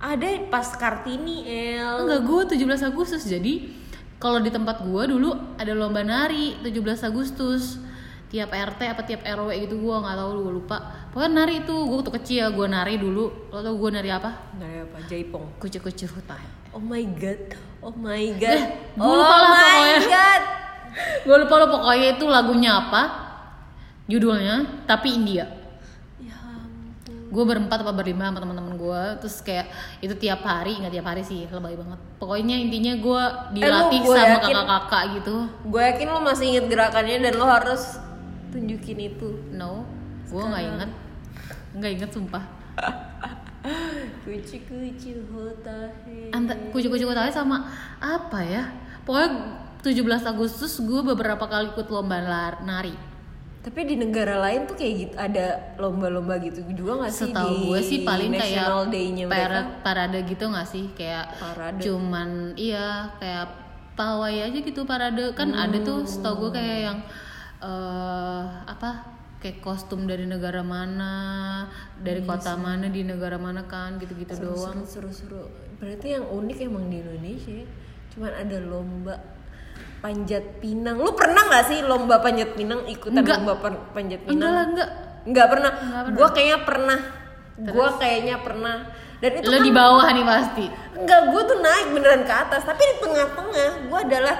ada 0.00 0.26
pas 0.48 0.64
kartini 0.74 1.44
el. 1.46 2.08
Enggak 2.08 2.20
gue 2.24 2.40
17 2.56 2.88
Agustus 2.88 3.22
jadi 3.28 3.68
kalau 4.16 4.40
di 4.40 4.48
tempat 4.48 4.84
gue 4.84 5.02
dulu 5.04 5.30
ada 5.60 5.72
lomba 5.76 6.00
nari 6.00 6.56
17 6.64 7.08
Agustus. 7.08 7.76
Tiap 8.30 8.46
RT 8.46 8.80
apa 8.86 9.02
tiap 9.02 9.26
RW 9.26 9.50
gitu 9.66 9.74
gue 9.82 9.94
nggak 10.00 10.16
tahu 10.16 10.28
gue 10.40 10.52
lupa. 10.54 10.76
Pokoknya 11.10 11.30
nari 11.44 11.66
itu 11.66 11.74
gue 11.74 12.00
tuh 12.06 12.14
kecil 12.14 12.54
gue 12.54 12.66
nari 12.70 12.94
dulu. 12.96 13.50
Lo 13.50 13.58
tau 13.60 13.74
gue 13.74 13.90
nari 13.90 14.10
apa? 14.10 14.54
Nari 14.56 14.86
apa? 14.86 14.96
Jaipong. 15.10 15.58
Kucur 15.58 15.82
kucur 15.82 16.08
hutai 16.14 16.60
oh 16.70 16.82
my 16.82 17.02
god 17.18 17.40
oh 17.82 17.94
my 17.94 18.24
god. 18.38 18.54
Eh, 18.54 18.62
gua 18.94 19.06
oh 19.06 19.14
lupa 19.18 19.36
lah 19.36 19.50
my 19.50 19.58
pokoknya. 19.58 19.98
god. 20.06 20.42
Gue 21.26 21.36
lupa 21.46 21.54
lo 21.54 21.66
pokoknya 21.70 22.08
itu 22.18 22.24
lagunya 22.26 22.70
apa 22.74 23.02
judulnya 24.10 24.54
tapi 24.90 25.14
India. 25.14 25.46
Ya 26.18 26.34
ampun. 26.34 27.30
Gue 27.30 27.44
berempat 27.46 27.86
apa 27.86 27.94
berlima 27.94 28.30
sama 28.30 28.42
teman-teman 28.42 28.69
gue 28.80 29.02
terus 29.20 29.36
kayak 29.44 29.68
itu 30.00 30.16
tiap 30.16 30.40
hari 30.40 30.80
nggak 30.80 30.92
tiap 30.96 31.06
hari 31.12 31.20
sih 31.20 31.44
lebay 31.44 31.76
banget. 31.76 32.00
Pokoknya 32.16 32.56
intinya 32.56 32.96
gue 32.96 33.22
dilatih 33.60 34.00
gua 34.00 34.16
sama 34.16 34.28
yakin- 34.40 34.56
kakak-kakak 34.56 35.02
gitu. 35.20 35.36
gue 35.68 35.82
yakin 35.84 36.06
lo 36.08 36.20
masih 36.24 36.46
inget 36.56 36.66
gerakannya 36.72 37.16
dan 37.28 37.34
lo 37.36 37.46
harus 37.46 37.82
tunjukin 38.48 38.98
itu. 39.12 39.28
No 39.52 39.84
gue 40.32 40.42
nggak 40.42 40.64
inget 40.64 40.90
nggak 41.76 41.90
inget 42.00 42.10
sumpah. 42.10 42.44
Kucu 44.24 44.56
kucu 44.64 45.12
hota 45.36 45.92
he. 46.08 46.32
Anta 46.32 46.56
kucu-kucu 46.72 47.04
tahu 47.04 47.28
sama 47.28 47.68
apa 48.00 48.40
ya? 48.40 48.72
Pokoknya 49.04 49.60
17 49.84 50.32
Agustus 50.32 50.80
gue 50.80 51.00
beberapa 51.04 51.44
kali 51.44 51.72
ikut 51.72 51.88
lomba 51.92 52.20
nari 52.64 53.09
tapi 53.60 53.84
di 53.84 54.00
negara 54.00 54.40
lain 54.40 54.64
tuh 54.64 54.72
kayak 54.72 54.94
gitu 54.96 55.14
ada 55.20 55.76
lomba-lomba 55.76 56.40
gitu 56.40 56.64
juga 56.72 57.04
nggak 57.04 57.12
sih 57.12 57.28
setahu 57.28 57.48
di 57.52 57.56
gue 57.68 57.80
sih 57.84 57.98
paling 58.08 58.30
National 58.32 58.88
kayak 58.88 58.92
Day-nya 58.92 59.24
para- 59.28 59.36
mereka 59.36 59.60
parade 59.84 60.18
gitu 60.24 60.44
nggak 60.48 60.68
sih? 60.68 60.84
Kayak 60.96 61.24
Parade. 61.36 61.80
cuman 61.84 62.28
iya 62.56 63.12
kayak 63.20 63.46
pawai 63.92 64.36
aja 64.48 64.58
gitu 64.58 64.88
parade. 64.88 65.36
Kan 65.36 65.52
ada 65.52 65.76
tuh 65.76 66.08
setahu 66.08 66.48
gue 66.48 66.56
kayak 66.56 66.78
yang 66.88 66.98
eh 67.60 68.42
apa 68.64 69.04
kayak 69.36 69.60
kostum 69.60 70.08
dari 70.08 70.24
negara 70.24 70.64
mana 70.64 71.12
dari 72.00 72.24
kota 72.24 72.56
mana 72.56 72.88
di 72.88 73.04
negara 73.04 73.36
mana 73.36 73.68
kan 73.68 74.00
gitu-gitu 74.00 74.40
doang. 74.40 74.88
seru-seru. 74.88 75.52
Berarti 75.76 76.16
yang 76.16 76.24
unik 76.24 76.58
emang 76.64 76.88
di 76.88 77.04
Indonesia 77.04 77.52
ya. 77.60 77.66
cuman 78.10 78.32
ada 78.34 78.56
lomba 78.58 79.14
panjat 80.00 80.44
pinang. 80.58 80.96
Lu 80.98 81.12
pernah 81.12 81.46
nggak 81.46 81.64
sih 81.68 81.78
lomba 81.84 82.20
panjat 82.20 82.56
pinang 82.56 82.84
ikutan 82.88 83.20
Enggak. 83.20 83.38
lomba 83.40 83.54
pan- 83.60 83.84
panjat 83.92 84.20
pinang? 84.24 84.34
Enggak 84.36 84.50
lah 84.50 84.64
enggak. 84.66 84.90
Nggak 85.20 85.46
pernah, 85.52 85.72
pernah. 85.76 86.12
gua 86.16 86.28
kayaknya 86.32 86.58
pernah. 86.64 86.98
Gua 87.60 87.88
kayaknya 88.00 88.36
pernah. 88.40 88.76
Dan 89.20 89.30
itu 89.36 89.46
lo 89.46 89.52
kan 89.52 89.64
di 89.68 89.72
bawah 89.76 90.06
nih 90.08 90.24
pasti. 90.24 90.64
Enggak, 90.96 91.20
gue 91.28 91.42
tuh 91.44 91.58
naik 91.60 91.86
beneran 91.92 92.22
ke 92.24 92.32
atas, 92.32 92.64
tapi 92.64 92.80
di 92.80 92.94
tengah-tengah 93.04 93.70
gue 93.84 93.98
adalah 94.00 94.36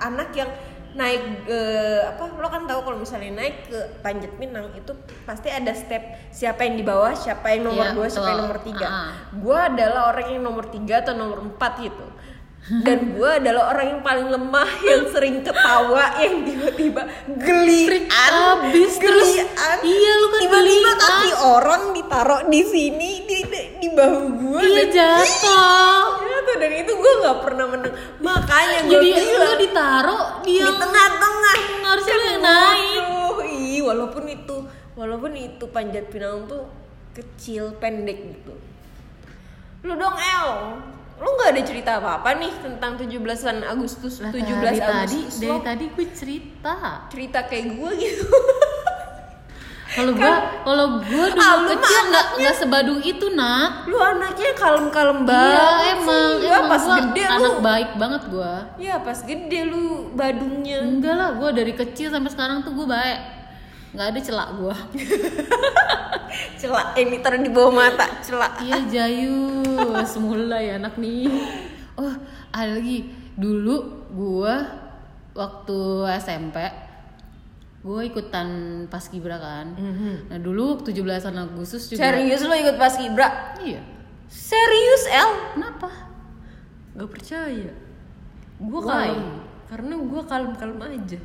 anak 0.00 0.30
yang 0.38 0.50
naik 0.94 1.22
eh, 1.50 2.06
apa 2.06 2.30
lo 2.38 2.46
kan 2.46 2.70
tahu 2.70 2.86
kalau 2.86 2.98
misalnya 3.02 3.34
naik 3.34 3.66
ke 3.66 3.78
panjat 3.98 4.30
pinang 4.38 4.70
itu 4.78 4.94
pasti 5.26 5.50
ada 5.50 5.74
step 5.74 6.30
siapa 6.30 6.62
yang 6.62 6.78
di 6.78 6.86
bawah 6.86 7.10
siapa 7.10 7.50
yang 7.50 7.66
nomor 7.66 7.90
Iya, 7.90 7.94
dua 7.98 8.06
siapa 8.06 8.28
yang 8.30 8.40
nomor 8.46 8.58
tiga. 8.62 8.86
Ah. 8.86 9.10
gue 9.34 9.58
adalah 9.58 10.14
orang 10.14 10.26
yang 10.30 10.42
nomor 10.46 10.70
tiga 10.70 11.02
atau 11.02 11.18
nomor 11.18 11.42
empat 11.42 11.82
gitu 11.82 12.06
dan 12.64 13.12
gue 13.12 13.28
adalah 13.28 13.76
orang 13.76 13.86
yang 13.92 14.00
paling 14.00 14.28
lemah 14.32 14.70
yang 14.88 15.04
sering 15.12 15.44
ketawa 15.44 16.16
yang 16.16 16.48
tiba-tiba 16.48 17.02
gelian. 17.36 18.08
Abis 18.08 18.96
terus. 18.96 19.36
Iya 19.84 20.12
lu 20.24 20.26
kan 20.32 20.40
tiba-tiba 20.40 20.90
kaki 20.96 21.30
orang 21.44 21.82
ditaruh 21.92 22.40
di 22.48 22.64
sini 22.64 23.10
di 23.28 23.38
di, 23.44 23.60
di 23.84 23.88
bahu 23.92 24.24
gue 24.40 24.60
iya 24.64 24.84
jatuh. 24.88 26.24
Ya 26.24 26.38
tuh. 26.40 26.56
Dan 26.56 26.72
itu 26.72 26.92
gue 26.96 27.12
nggak 27.20 27.38
pernah 27.44 27.66
menang 27.68 27.94
makanya 28.24 28.78
gue 28.88 28.96
jadi 28.96 29.08
bilang 29.12 29.28
lu 29.28 29.54
ditaruh 29.60 30.22
dia 30.48 30.64
di 30.64 30.72
tengah-tengah. 30.72 31.56
harusnya 31.84 32.14
lu 32.16 32.24
yang 32.24 32.42
naik. 32.42 33.04
ih, 33.44 33.80
walaupun 33.84 34.24
itu 34.24 34.56
walaupun 34.96 35.36
itu 35.36 35.64
panjat 35.68 36.08
pinang 36.08 36.48
tuh 36.48 36.64
kecil 37.12 37.76
pendek 37.76 38.24
gitu. 38.24 38.56
Lu 39.84 39.92
dong 40.00 40.16
El 40.16 40.48
lu 41.14 41.28
nggak 41.30 41.50
ada 41.50 41.62
cerita 41.62 41.90
apa 41.96 42.18
apa 42.18 42.30
nih 42.34 42.52
tentang 42.58 42.96
17-an 42.96 43.62
Agustus 43.64 44.18
Lah, 44.18 44.30
17 44.30 44.44
dari 44.60 44.78
tadi 44.78 45.18
Agustus. 45.20 45.34
dari 45.36 45.46
lo 45.46 45.56
tadi 45.60 45.84
gue 45.88 46.06
cerita. 46.10 46.74
Cerita 47.06 47.38
kayak 47.44 47.66
gue 47.72 47.90
gitu. 47.98 48.26
Kalau 49.86 50.10
gua 50.10 50.34
kalau 50.66 50.86
gua 51.00 51.26
dulu 51.30 51.38
Ah, 51.38 51.54
kecil 51.68 51.78
nggak 51.78 52.02
anaknya- 52.02 52.34
nggak 52.40 52.56
sebadung 52.58 52.98
itu 53.00 53.26
nak. 53.30 53.86
Lu 53.86 53.94
anaknya 53.94 54.50
kalem-kalem 54.52 55.18
iya 55.20 55.28
banget 55.28 55.86
emang 55.94 56.30
sih. 56.34 56.48
emang 56.50 56.64
pas 56.66 56.82
gua 56.82 56.96
gede 56.98 57.22
anak 57.22 57.38
lu 57.38 57.50
baik 57.62 57.90
banget 57.94 58.22
gua. 58.26 58.52
Ya 58.74 58.94
pas 58.98 59.18
gede 59.22 59.60
lu 59.62 59.84
badungnya. 60.12 60.82
Enggak 60.82 61.14
lah 61.14 61.30
gua 61.32 61.54
dari 61.54 61.72
kecil 61.72 62.10
sampai 62.10 62.26
sekarang 62.26 62.66
tuh 62.66 62.74
gua 62.74 62.90
baik 62.90 63.18
nggak 63.94 64.08
ada 64.10 64.20
celak 64.20 64.48
gua. 64.58 64.76
Celak 66.58 66.98
ini 66.98 67.22
taruh 67.22 67.38
di 67.38 67.50
bawah 67.52 67.70
mata 67.70 68.10
celak. 68.18 68.58
Iya 68.66 68.78
Jayu. 68.90 69.62
Semula 70.02 70.58
ya 70.58 70.82
anak 70.82 70.98
nih. 70.98 71.30
Oh 71.94 72.10
ada 72.50 72.74
lagi. 72.74 73.06
Dulu 73.38 73.76
gua 74.10 74.66
waktu 75.34 75.78
SMP 76.18 76.58
gue 77.84 78.00
ikutan 78.08 78.48
paskibra 78.88 79.36
kan. 79.36 79.76
Nah 80.32 80.38
dulu 80.40 80.80
17 80.80 81.04
Agustus 81.36 81.92
juga 81.92 82.00
serius 82.00 82.40
lu 82.40 82.56
ikut 82.56 82.80
pas 82.80 82.96
kibra? 82.96 83.52
Iya. 83.60 83.84
Serius 84.24 85.04
El? 85.12 85.30
Kenapa? 85.52 85.92
Gak 86.96 87.10
percaya. 87.12 87.76
Gue 88.56 88.80
kalem. 88.80 89.44
Karena 89.68 90.00
gue 90.00 90.22
kalem-kalem 90.24 90.80
aja 90.80 91.20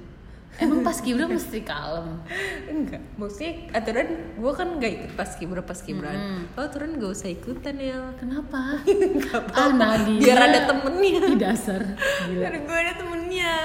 emang 0.58 0.82
paskibra 0.82 1.24
mesti 1.24 1.62
kalem. 1.62 2.18
Enggak 2.65 3.00
Maksudnya 3.15 3.70
aturan 3.72 4.08
gue 4.34 4.51
kan 4.51 4.68
gak 4.75 4.91
ikut 4.91 5.12
pas 5.13 5.29
kibra 5.32 5.62
pas 5.62 5.77
kibraan 5.77 6.50
Lo 6.50 6.62
aturan 6.62 6.98
gak 6.98 7.12
usah 7.12 7.29
ikutan 7.29 7.77
ya. 7.77 8.12
Kenapa? 8.15 8.82
Gak 9.24 9.53
ah 9.53 9.70
Nadia 9.72 10.20
Biar 10.20 10.39
ada 10.41 10.60
temennya. 10.65 11.22
di 11.24 11.36
dasar. 11.38 11.82
Gila. 12.25 12.41
Biar 12.41 12.56
gue 12.60 12.77
ada 12.77 12.94
temennya. 12.94 13.56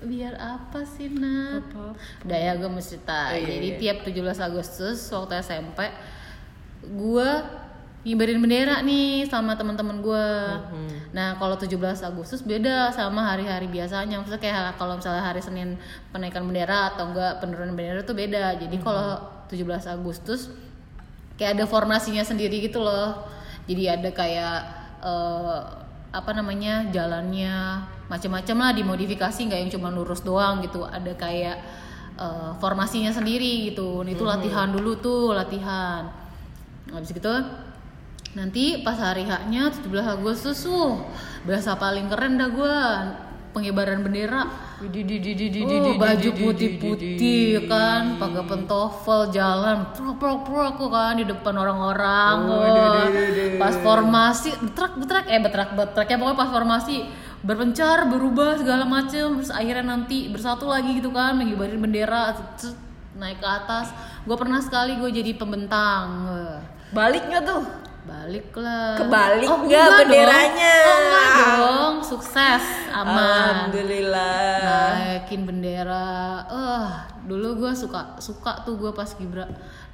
Biar 0.00 0.34
apa 0.34 0.80
sih 0.82 1.10
Nat? 1.10 1.68
Apa? 1.68 1.92
Udah 2.24 2.38
ya 2.38 2.52
gue 2.54 2.66
mau 2.66 2.80
cerita 2.80 3.30
Oh, 3.30 3.36
iya, 3.36 3.46
Jadi 3.52 3.68
iya. 3.68 3.78
tiap 3.78 3.98
17 4.02 4.14
Agustus 4.40 4.98
waktu 5.08 5.34
SMP 5.38 5.78
Gue 6.80 7.28
ngibarin 8.06 8.38
bendera 8.38 8.78
nih 8.80 9.26
sama 9.26 9.58
teman-teman 9.58 9.98
gue 10.00 10.26
Mhm. 10.70 10.88
Nah 11.08 11.34
kalau 11.40 11.56
17 11.56 12.04
Agustus 12.04 12.44
beda 12.44 12.92
sama 12.94 13.26
hari-hari 13.26 13.66
biasanya. 13.66 14.20
Maksudnya 14.20 14.38
kayak 14.38 14.76
kalau 14.78 15.00
misalnya 15.00 15.24
hari 15.24 15.40
Senin 15.42 15.74
penaikan 16.12 16.44
bendera 16.46 16.94
atau 16.94 17.10
enggak 17.10 17.40
penurunan 17.42 17.74
bendera 17.74 18.04
tuh 18.04 18.14
beda. 18.14 18.54
Jadi 18.60 18.76
kalau 18.78 19.18
17 19.48 19.88
Agustus 19.88 20.52
kayak 21.40 21.58
ada 21.58 21.64
formasinya 21.66 22.22
sendiri 22.22 22.60
gitu 22.62 22.78
loh. 22.84 23.24
Jadi 23.66 23.88
ada 23.88 24.10
kayak 24.14 24.58
eh, 25.02 25.58
apa 26.08 26.30
namanya 26.32 26.88
jalannya 26.92 27.84
macam-macam 28.08 28.56
lah 28.56 28.72
dimodifikasi 28.72 29.38
nggak 29.48 29.60
yang 29.68 29.72
cuma 29.74 29.88
lurus 29.90 30.22
doang 30.22 30.60
gitu. 30.62 30.84
Ada 30.84 31.12
kayak 31.18 31.56
eh, 32.20 32.50
formasinya 32.62 33.10
sendiri 33.10 33.72
gitu. 33.72 34.04
Nah, 34.06 34.12
itu 34.12 34.22
latihan 34.28 34.68
dulu 34.70 34.92
tuh 35.00 35.32
latihan. 35.34 36.04
Habis 36.92 37.12
gitu 37.12 37.32
nanti 38.36 38.84
pas 38.84 38.98
hari 39.00 39.24
haknya 39.24 39.72
17 39.72 39.88
Agustus 40.04 40.64
tuh 40.64 41.04
berasa 41.48 41.76
paling 41.76 42.12
keren 42.12 42.36
dah 42.36 42.48
gue 42.52 42.76
pengibaran 43.56 44.04
bendera 44.04 44.68
Oh, 44.78 45.98
baju 45.98 46.30
putih-putih 46.38 47.66
kan, 47.66 48.14
pakai 48.14 48.46
pentofel 48.46 49.34
jalan, 49.34 49.90
prok 49.90 50.22
prok 50.22 50.46
prok 50.46 50.72
kok 50.78 50.90
kan 50.94 51.18
di 51.18 51.26
depan 51.26 51.50
orang-orang. 51.58 52.36
Oh, 52.46 52.62
pas 53.58 53.74
formasi, 53.82 54.54
betrak 54.62 54.94
betrak 55.02 55.26
eh 55.26 55.42
betrak 55.42 55.74
betrak 55.74 56.06
ya 56.06 56.14
pokoknya 56.14 56.38
pas 56.38 56.50
formasi 56.54 57.10
berpencar, 57.42 58.06
berubah 58.06 58.62
segala 58.62 58.86
macem, 58.86 59.42
terus 59.42 59.50
akhirnya 59.50 59.98
nanti 59.98 60.30
bersatu 60.30 60.70
lagi 60.70 61.02
gitu 61.02 61.10
kan, 61.10 61.34
mengibarin 61.34 61.82
bendera, 61.82 62.38
naik 63.18 63.42
ke 63.42 63.48
atas. 63.50 63.90
Gue 64.22 64.38
pernah 64.38 64.62
sekali 64.62 64.94
gue 64.94 65.10
jadi 65.10 65.34
pembentang. 65.34 66.06
Wah, 66.22 66.62
Balik 66.94 67.26
nggak 67.26 67.42
tuh? 67.42 67.87
Balik 68.08 68.56
lah. 68.56 68.96
Kebalik 68.96 69.44
oh, 69.44 69.68
nggak 69.68 69.68
enggak 69.68 70.00
benderanya? 70.08 70.74
Dong. 70.80 70.88
Oh, 70.88 70.98
enggak 71.04 71.28
dong, 71.60 71.94
sukses, 72.00 72.64
aman. 72.88 73.68
Alhamdulillah. 73.68 74.48
naikin 74.96 75.44
bendera. 75.44 76.40
Eh 76.48 76.90
dulu 77.28 77.60
gue 77.60 77.72
suka 77.76 78.16
suka 78.16 78.64
tuh 78.64 78.80
gue 78.80 78.88
pas 78.96 79.12
gibra. 79.12 79.44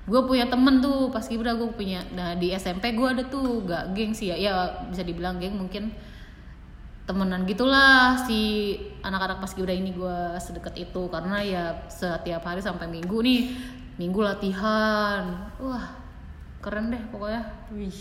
Gue 0.07 0.21
punya 0.31 0.47
temen 0.47 0.79
tuh 0.79 1.11
pas 1.11 1.27
gibra 1.27 1.59
gue 1.59 1.67
punya. 1.75 2.07
Nah 2.15 2.39
di 2.39 2.55
SMP 2.55 2.95
gue 2.95 3.09
ada 3.11 3.27
tuh. 3.27 3.67
Gak 3.67 3.99
geng 3.99 4.15
sih 4.15 4.31
ya. 4.31 4.39
Ya 4.39 4.55
bisa 4.87 5.03
dibilang 5.03 5.43
geng 5.43 5.59
mungkin 5.59 5.91
temenan 7.05 7.45
gitulah 7.45 8.17
si 8.25 8.73
anak-anak 9.03 9.43
pas 9.43 9.53
gibra 9.59 9.75
ini 9.75 9.91
gue 9.91 10.39
sedekat 10.39 10.79
itu. 10.79 11.11
Karena 11.11 11.43
ya 11.43 11.65
setiap 11.91 12.47
hari 12.47 12.63
sampai 12.63 12.87
minggu 12.87 13.19
nih 13.27 13.41
minggu 13.99 14.23
latihan. 14.23 15.51
Wah 15.59 16.04
keren 16.65 16.89
deh 16.89 17.03
pokoknya 17.13 17.45
Wih. 17.77 17.93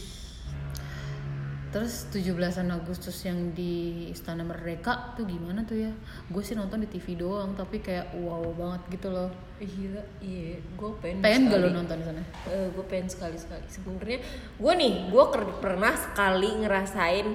Terus 1.74 2.06
17-an 2.14 2.70
Agustus 2.70 3.26
yang 3.26 3.50
di 3.58 4.06
Istana 4.14 4.46
Merdeka 4.46 5.18
tuh 5.18 5.26
gimana 5.26 5.66
tuh 5.66 5.90
ya? 5.90 5.92
Gue 6.30 6.46
sih 6.46 6.54
nonton 6.54 6.86
di 6.86 6.88
TV 6.88 7.18
doang, 7.18 7.58
tapi 7.58 7.82
kayak 7.82 8.14
wow 8.14 8.46
banget 8.54 8.94
gitu 8.94 9.10
loh. 9.10 9.34
Iya, 9.58 10.06
iya, 10.22 10.62
gue 10.62 10.90
pengen. 11.02 11.26
Pengen 11.26 11.50
gak 11.50 11.60
lo 11.66 11.74
nonton 11.74 11.98
di 11.98 12.06
sana? 12.06 12.22
gue 12.46 12.86
pengen 12.86 13.10
sekali 13.10 13.42
sekali. 13.42 13.66
Sebenarnya 13.66 14.22
gue 14.62 14.74
nih, 14.78 14.94
gue 15.10 15.24
pernah 15.58 15.98
sekali 15.98 16.62
ngerasain 16.62 17.28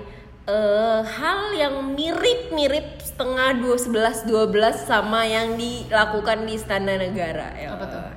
eh 0.48 1.02
hal 1.04 1.52
yang 1.52 1.92
mirip-mirip 1.92 3.04
setengah 3.04 3.60
dua 3.60 3.76
sebelas 3.76 4.24
dua 4.24 4.48
belas 4.48 4.88
sama 4.88 5.28
yang 5.28 5.60
dilakukan 5.60 6.48
di 6.48 6.56
Istana 6.56 6.96
Negara. 6.96 7.52
Ya. 7.52 7.76
Apa 7.76 7.84
tuh? 7.84 8.07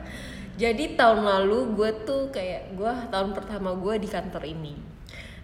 Jadi 0.61 0.93
tahun 0.93 1.21
lalu 1.21 1.73
gue 1.73 1.89
tuh 2.03 2.29
kayak 2.29 2.77
gue 2.77 2.93
tahun 3.09 3.33
pertama 3.33 3.73
gue 3.73 3.97
di 3.97 4.05
kantor 4.05 4.43
ini. 4.45 4.77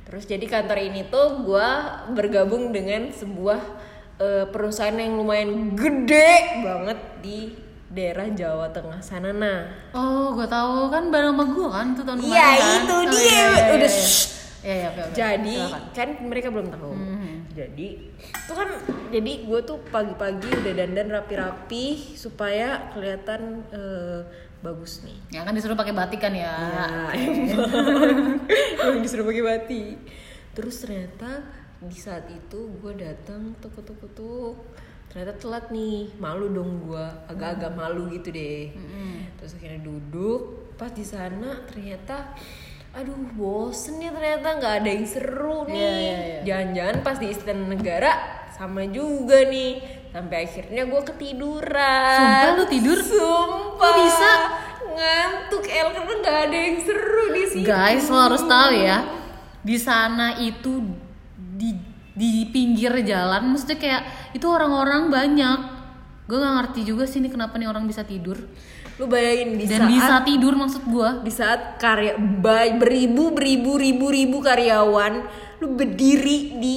Terus 0.06 0.24
jadi 0.24 0.46
kantor 0.46 0.78
ini 0.80 1.02
tuh 1.08 1.42
gue 1.42 1.70
bergabung 2.14 2.70
dengan 2.70 3.10
sebuah 3.10 3.60
eh, 4.18 4.46
perusahaan 4.46 4.94
yang 4.94 5.18
lumayan 5.18 5.74
gede 5.74 6.62
banget 6.62 7.00
di 7.20 7.50
daerah 7.90 8.30
Jawa 8.30 8.70
Tengah 8.70 9.02
sana 9.02 9.34
nah. 9.34 9.66
Oh, 9.92 10.32
gue 10.32 10.46
tahu 10.46 10.88
kan 10.88 11.10
bareng 11.10 11.34
sama 11.34 11.46
gue 11.48 11.68
kan 11.68 11.88
tuh 11.92 12.04
tahun 12.04 12.20
Iya, 12.20 12.30
kemarin 12.30 12.62
kan? 12.62 12.78
itu 12.78 12.94
Oh, 12.94 13.04
dia. 13.04 13.18
iya, 13.18 13.26
iya, 13.26 13.46
iya, 13.50 13.64
Udah, 13.74 13.90
iya. 13.90 14.06
shh. 14.06 14.22
Iya, 14.60 14.74
iya, 14.76 14.88
oke, 14.88 15.02
oke. 15.02 15.14
Jadi 15.16 15.56
Silakan. 15.58 15.84
kan 15.96 16.10
mereka 16.22 16.48
belum 16.52 16.68
tahu. 16.70 16.92
Mhm. 16.92 17.34
Jadi 17.58 17.88
itu 18.22 18.54
kan 18.54 18.70
jadi 19.10 19.32
gue 19.44 19.60
tuh 19.64 19.78
pagi-pagi 19.88 20.50
udah 20.54 20.74
dandan 20.76 21.10
rapi-rapi 21.10 21.86
supaya 22.14 22.68
kelihatan 22.92 23.42
eh, 23.72 24.20
bagus 24.62 25.06
nih. 25.06 25.18
Ya 25.30 25.42
kan 25.46 25.54
disuruh 25.54 25.78
pakai 25.78 25.94
batik 25.94 26.20
kan 26.22 26.34
ya. 26.34 26.54
Emang 27.14 28.42
emang 28.82 29.02
disuruh 29.06 29.26
pakai 29.28 29.44
batik. 29.46 29.98
Terus 30.58 30.76
ternyata 30.82 31.46
di 31.78 31.98
saat 31.98 32.26
itu 32.34 32.74
gue 32.82 32.94
datang 32.98 33.54
tuk 33.62 33.78
tuk 33.86 34.56
ternyata 35.08 35.34
telat 35.38 35.66
nih. 35.70 36.10
Malu 36.18 36.50
dong 36.50 36.90
gue 36.90 37.06
agak-agak 37.30 37.72
malu 37.78 38.10
gitu 38.14 38.34
deh. 38.34 38.74
Terus 39.38 39.52
akhirnya 39.58 39.82
duduk. 39.86 40.74
Pas 40.78 40.94
di 40.94 41.06
sana 41.06 41.66
ternyata 41.70 42.34
aduh 42.98 43.18
bosen 43.38 44.02
ya 44.02 44.10
ternyata. 44.10 44.58
Nggak 44.58 44.74
ada 44.82 44.90
yang 44.90 45.06
seru 45.06 45.70
nih. 45.70 45.78
Iya, 45.78 45.92
iya, 45.94 46.16
iya. 46.18 46.40
jangan-jangan 46.44 46.98
pas 47.06 47.18
di 47.22 47.28
istana 47.30 47.64
negara 47.70 48.12
sama 48.58 48.90
juga 48.90 49.46
nih 49.46 49.97
sampai 50.10 50.38
akhirnya 50.44 50.84
gue 50.84 51.02
ketiduran 51.06 52.18
Sumpah 52.18 52.52
lu 52.56 52.66
tidur? 52.66 52.98
sumpah 53.00 53.78
Kok 53.82 53.94
bisa? 53.98 54.32
ngantuk 54.98 55.64
El 55.64 55.88
karena 55.94 56.14
nggak 56.18 56.38
ada 56.50 56.58
yang 56.58 56.78
seru 56.82 57.26
di 57.30 57.44
sini 57.46 57.64
Guys, 57.64 58.10
lo 58.10 58.18
harus 58.18 58.42
tahu 58.42 58.72
ya. 58.74 59.06
Di 59.62 59.78
sana 59.78 60.42
itu 60.42 60.82
di 61.54 61.70
di 62.12 62.50
pinggir 62.50 62.90
jalan, 63.06 63.46
maksudnya 63.46 63.78
kayak 63.78 64.02
itu 64.34 64.48
orang-orang 64.50 65.14
banyak. 65.14 65.60
Gue 66.26 66.36
gak 66.36 66.56
ngerti 66.60 66.82
juga 66.84 67.06
sih 67.06 67.22
ini 67.22 67.30
kenapa 67.30 67.56
nih 67.56 67.70
orang 67.70 67.86
bisa 67.86 68.02
tidur. 68.02 68.36
lu 68.98 69.06
bayangin 69.06 69.54
di 69.56 69.70
Dan 69.70 69.86
saat 69.86 69.94
bisa 69.94 70.16
tidur 70.26 70.54
maksud 70.58 70.84
gue. 70.90 71.10
di 71.22 71.30
saat 71.30 71.78
karya 71.78 72.18
beribu 72.18 73.30
beribu 73.30 73.78
ribu 73.78 74.10
ribu 74.10 74.42
karyawan 74.42 75.22
lu 75.62 75.78
berdiri 75.78 76.58
di 76.58 76.76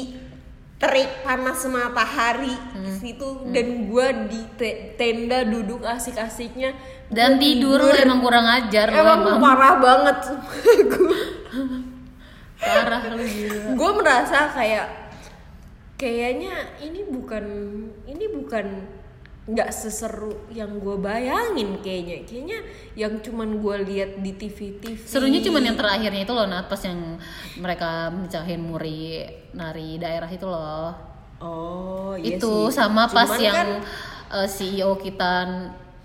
terik 0.80 1.20
panas 1.20 1.60
matahari 1.66 2.56
Hmm. 2.72 2.80
di 2.80 2.92
situ 2.94 3.28
dan 3.46 3.84
gua 3.84 4.08
di 4.24 4.40
te- 4.54 4.96
tenda 4.96 5.44
duduk 5.44 5.84
asik-asiknya 5.84 6.72
Dan 7.06 7.36
tidur, 7.36 7.76
lu 7.78 7.92
emang 7.92 8.18
kurang 8.18 8.48
ajar 8.48 8.88
emang 8.88 9.20
emang. 9.20 9.38
parah 9.38 9.74
banget 9.76 10.18
Parah 12.56 13.02
lu 13.10 13.24
gila. 13.24 13.72
gue 13.72 13.90
merasa 13.94 14.38
kayak 14.50 14.86
kayaknya 15.96 16.52
ini 16.78 17.04
bukan 17.06 17.44
ini 18.04 18.24
bukan 18.30 18.66
nggak 19.50 19.70
seseru 19.70 20.46
yang 20.48 20.78
gue 20.78 20.94
bayangin 20.96 21.82
kayaknya 21.82 22.22
kayaknya 22.22 22.58
yang 22.94 23.18
cuman 23.18 23.58
gue 23.58 23.76
lihat 23.82 24.10
di 24.18 24.32
TV 24.32 24.78
TV 24.78 25.00
Serunya 25.02 25.42
cuman 25.42 25.62
yang 25.64 25.74
terakhirnya 25.74 26.22
itu 26.22 26.30
loh 26.30 26.46
Nat 26.46 26.70
pas 26.70 26.78
yang 26.80 27.18
mereka 27.58 28.08
mecahin 28.08 28.62
muri 28.62 29.26
nari 29.50 29.98
daerah 29.98 30.30
itu 30.30 30.46
loh. 30.46 30.94
oh 31.40 32.14
iya 32.14 32.38
itu 32.38 32.52
sih. 32.70 32.78
sama 32.78 33.08
pas 33.08 33.26
Cuman 33.26 33.40
yang 33.42 33.56
kan- 33.58 33.82
eh, 34.38 34.46
CEO 34.46 34.94
kita 34.94 35.32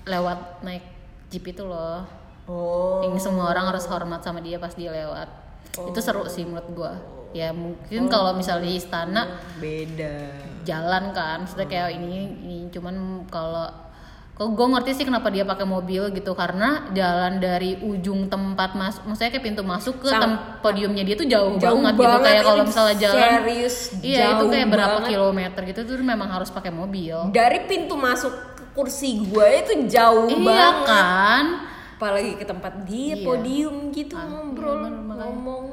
lewat 0.03 0.65
naik 0.65 0.85
jeep 1.29 1.45
itu 1.45 1.61
loh. 1.61 2.01
oh 2.47 3.05
Yang 3.05 3.29
semua 3.29 3.51
orang 3.51 3.69
harus 3.69 3.85
hormat 3.85 4.21
sama 4.21 4.41
dia 4.41 4.57
pas 4.57 4.73
dia 4.73 4.89
lewat. 4.89 5.44
Itu 5.73 5.99
seru 5.99 6.25
sih 6.25 6.43
menurut 6.43 6.69
gua. 6.71 6.93
Ya 7.31 7.51
mungkin 7.51 8.07
kalau 8.07 8.31
misalnya 8.31 8.63
di 8.63 8.75
istana 8.75 9.27
beda. 9.57 10.15
jalan 10.63 11.11
kan, 11.11 11.43
maksudnya 11.43 11.67
kayak 11.67 11.89
ini, 11.93 12.11
ini 12.39 12.57
cuman 12.69 12.95
kalau 13.27 13.67
kok 14.31 14.51
gue 14.51 14.67
ngerti 14.67 14.91
sih 14.93 15.05
kenapa 15.05 15.27
dia 15.27 15.43
pakai 15.43 15.63
mobil 15.63 16.11
gitu. 16.11 16.31
Karena 16.31 16.87
jalan 16.91 17.37
dari 17.37 17.75
ujung 17.77 18.27
tempat 18.27 18.73
masuk, 18.73 19.03
maksudnya 19.05 19.31
kayak 19.31 19.45
pintu 19.45 19.63
masuk 19.63 19.99
ke 19.99 20.11
tem- 20.11 20.39
podiumnya 20.59 21.03
dia 21.03 21.15
tuh 21.15 21.27
jauh, 21.27 21.55
Jauh 21.55 21.79
banget, 21.79 21.93
gitu. 21.93 22.03
Banget, 22.07 22.23
kayak 22.23 22.43
kalau 22.43 22.63
misalnya 22.63 22.95
jalan 22.97 23.19
serius, 23.19 23.75
iya 23.99 24.25
itu 24.33 24.45
kayak 24.47 24.67
berapa 24.67 24.97
banget. 24.99 25.09
kilometer 25.11 25.61
gitu 25.67 25.79
tuh 25.83 25.95
memang 25.99 26.29
harus 26.31 26.49
pakai 26.49 26.71
mobil. 26.71 27.15
Dari 27.31 27.59
pintu 27.63 27.95
masuk 27.95 28.31
ke 28.55 28.63
kursi 28.71 29.23
gue 29.23 29.47
itu 29.59 29.73
jauh 29.87 30.27
iya 30.27 30.39
banget. 30.39 30.75
kan 30.83 31.45
apalagi 31.95 32.35
ke 32.35 32.43
tempat 32.43 32.83
dia 32.83 33.15
Iya. 33.15 33.23
podium 33.23 33.75
gitu 33.89 34.13
Ah, 34.13 34.27
ngobrol 34.27 34.75
iya, 34.75 34.83
bener, 34.83 34.99
makanya. 35.01 35.23
ngomong 35.25 35.65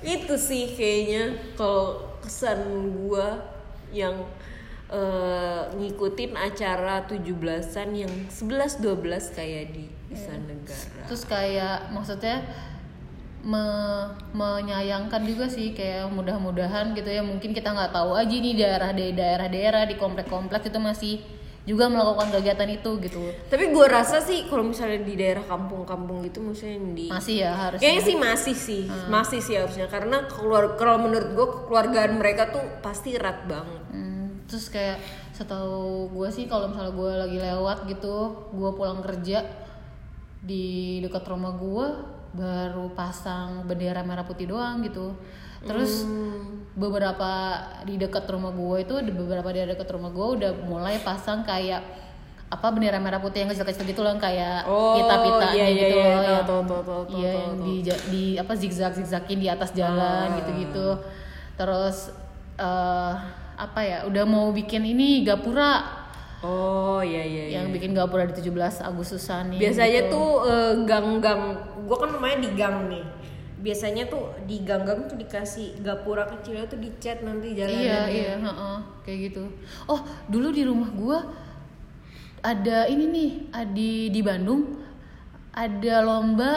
itu 0.00 0.34
sih 0.34 0.64
kayaknya 0.70 1.24
kalau 1.54 1.94
kesan 2.18 2.58
gua 2.96 3.38
yang 3.90 4.14
eh, 4.88 5.62
ngikutin 5.70 6.32
acara 6.32 7.04
17-an 7.04 7.88
yang 7.92 8.08
11 8.26 8.80
12 8.80 9.04
kayak 9.30 9.70
di 9.70 9.84
Istana 10.08 10.48
Negara. 10.48 11.04
terus 11.04 11.22
kayak 11.22 11.90
maksudnya 11.90 12.40
me- 13.38 14.08
menyayangkan 14.32 15.22
juga 15.22 15.46
sih 15.46 15.70
kayak 15.70 16.08
mudah-mudahan 16.08 16.90
gitu 16.92 17.06
ya 17.06 17.20
mungkin 17.20 17.52
kita 17.52 17.70
nggak 17.70 17.92
tahu 17.92 18.12
aja 18.12 18.32
nih 18.32 18.54
daerah 18.56 18.90
di 18.90 19.12
daerah-daerah 19.12 19.82
di 19.84 19.94
komplek-komplek 19.94 20.66
itu 20.66 20.78
masih 20.78 21.14
juga 21.68 21.92
melakukan 21.92 22.32
kegiatan 22.32 22.68
itu 22.72 22.90
gitu. 23.04 23.20
Tapi 23.52 23.68
gua 23.76 24.00
rasa 24.00 24.24
sih 24.24 24.48
kalau 24.48 24.64
misalnya 24.64 25.04
di 25.04 25.12
daerah 25.20 25.44
kampung-kampung 25.44 26.24
gitu 26.24 26.40
maksudnya 26.40 26.80
di 26.96 27.12
masih 27.12 27.44
ya 27.44 27.52
harus 27.52 27.76
Kayaknya 27.76 28.02
sih 28.08 28.16
masih 28.16 28.56
sih, 28.56 28.84
masih 29.12 29.40
sih 29.44 29.54
harusnya. 29.60 29.84
Karena 29.92 30.24
keluar 30.24 30.80
kalau 30.80 30.96
menurut 30.96 31.36
gue 31.36 31.46
keluargaan 31.68 32.16
mereka 32.16 32.48
tuh 32.48 32.64
pasti 32.80 33.20
erat 33.20 33.44
banget. 33.44 33.82
Hmm, 33.92 34.48
terus 34.48 34.72
kayak 34.72 34.96
setahu 35.36 36.08
gue 36.08 36.28
sih 36.32 36.48
kalau 36.48 36.72
misalnya 36.72 36.96
gue 36.96 37.12
lagi 37.14 37.38
lewat 37.38 37.78
gitu 37.86 38.48
gue 38.56 38.70
pulang 38.72 39.04
kerja 39.04 39.44
di 40.40 40.98
dekat 41.04 41.22
rumah 41.28 41.52
gue 41.54 41.86
baru 42.34 42.90
pasang 42.96 43.68
bendera 43.68 44.02
merah 44.02 44.26
putih 44.26 44.50
doang 44.50 44.80
gitu 44.82 45.14
terus 45.60 46.06
beberapa 46.72 47.30
di 47.82 47.98
dekat 47.98 48.24
rumah 48.26 48.50
gue 48.50 48.76
itu 48.82 48.94
beberapa 49.10 49.48
di 49.50 49.66
dekat 49.66 49.88
rumah 49.90 50.10
gue 50.10 50.26
udah 50.38 50.50
mulai 50.62 51.02
pasang 51.02 51.42
kayak 51.42 51.82
apa 52.48 52.66
bendera 52.70 52.96
merah 52.96 53.18
putih 53.18 53.44
yang 53.44 53.50
kecil-kecil 53.50 53.84
gitu 53.84 54.00
loh 54.00 54.08
yang 54.08 54.22
kayak 54.22 54.64
Oh, 54.64 54.96
pita-pitanya 54.96 55.52
iya, 55.52 55.66
iya, 55.68 55.80
gitu 55.84 55.96
iya, 55.96 56.06
loh 56.06 56.08
tahu, 56.08 56.24
yang 56.24 56.46
tahu, 56.46 56.62
tahu, 56.62 56.80
tahu, 56.80 57.02
iya, 57.12 57.28
tahu, 57.28 57.36
yang 57.36 57.52
tahu. 57.52 57.60
di 57.60 57.74
di 58.08 58.22
apa 58.36 58.52
zigzag 58.54 58.92
zigzagin 58.94 59.38
di 59.38 59.48
atas 59.48 59.70
jalan 59.72 60.26
Ah. 60.30 60.36
gitu-gitu 60.38 60.86
terus 61.54 62.08
eh 62.56 63.12
apa 63.58 63.80
ya 63.82 63.98
udah 64.06 64.24
mau 64.24 64.48
bikin 64.48 64.86
ini 64.86 65.22
gapura 65.22 65.98
Oh 66.38 67.02
iya 67.02 67.18
iya. 67.18 67.42
iya. 67.44 67.54
yang 67.58 67.74
bikin 67.74 67.90
gapura 67.90 68.22
di 68.22 68.30
17 68.32 68.54
Agustusan 68.80 69.50
nih 69.50 69.58
Biasanya 69.58 70.06
gitu. 70.06 70.14
tuh 70.14 70.28
eh, 70.46 70.74
gang-gang, 70.86 71.42
gue 71.82 71.96
kan 71.98 72.08
rumahnya 72.08 72.38
di 72.38 72.50
gang 72.54 72.86
nih. 72.86 73.02
Biasanya 73.58 74.06
tuh 74.06 74.38
di 74.44 74.62
gang-gang 74.62 75.06
tuh 75.06 75.16
dikasih 75.16 75.82
gapura 75.82 76.24
kecilnya 76.24 76.64
tuh 76.64 76.78
dicat 76.78 77.20
nanti 77.20 77.52
jalanannya. 77.52 77.82
iya 77.82 78.00
iya 78.06 78.34
heeh, 78.38 78.76
kayak 79.02 79.18
gitu 79.28 79.50
oh 79.84 79.98
dulu 80.26 80.48
di 80.48 80.62
rumah 80.62 80.90
gua 80.90 81.18
ada 82.38 82.86
ini 82.86 83.04
nih 83.06 83.30
di 83.68 83.90
di 84.08 84.20
Bandung 84.22 84.78
ada 85.50 85.94
lomba 86.00 86.50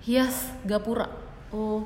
hias 0.00 0.52
gapura 0.62 1.08
Oh. 1.50 1.82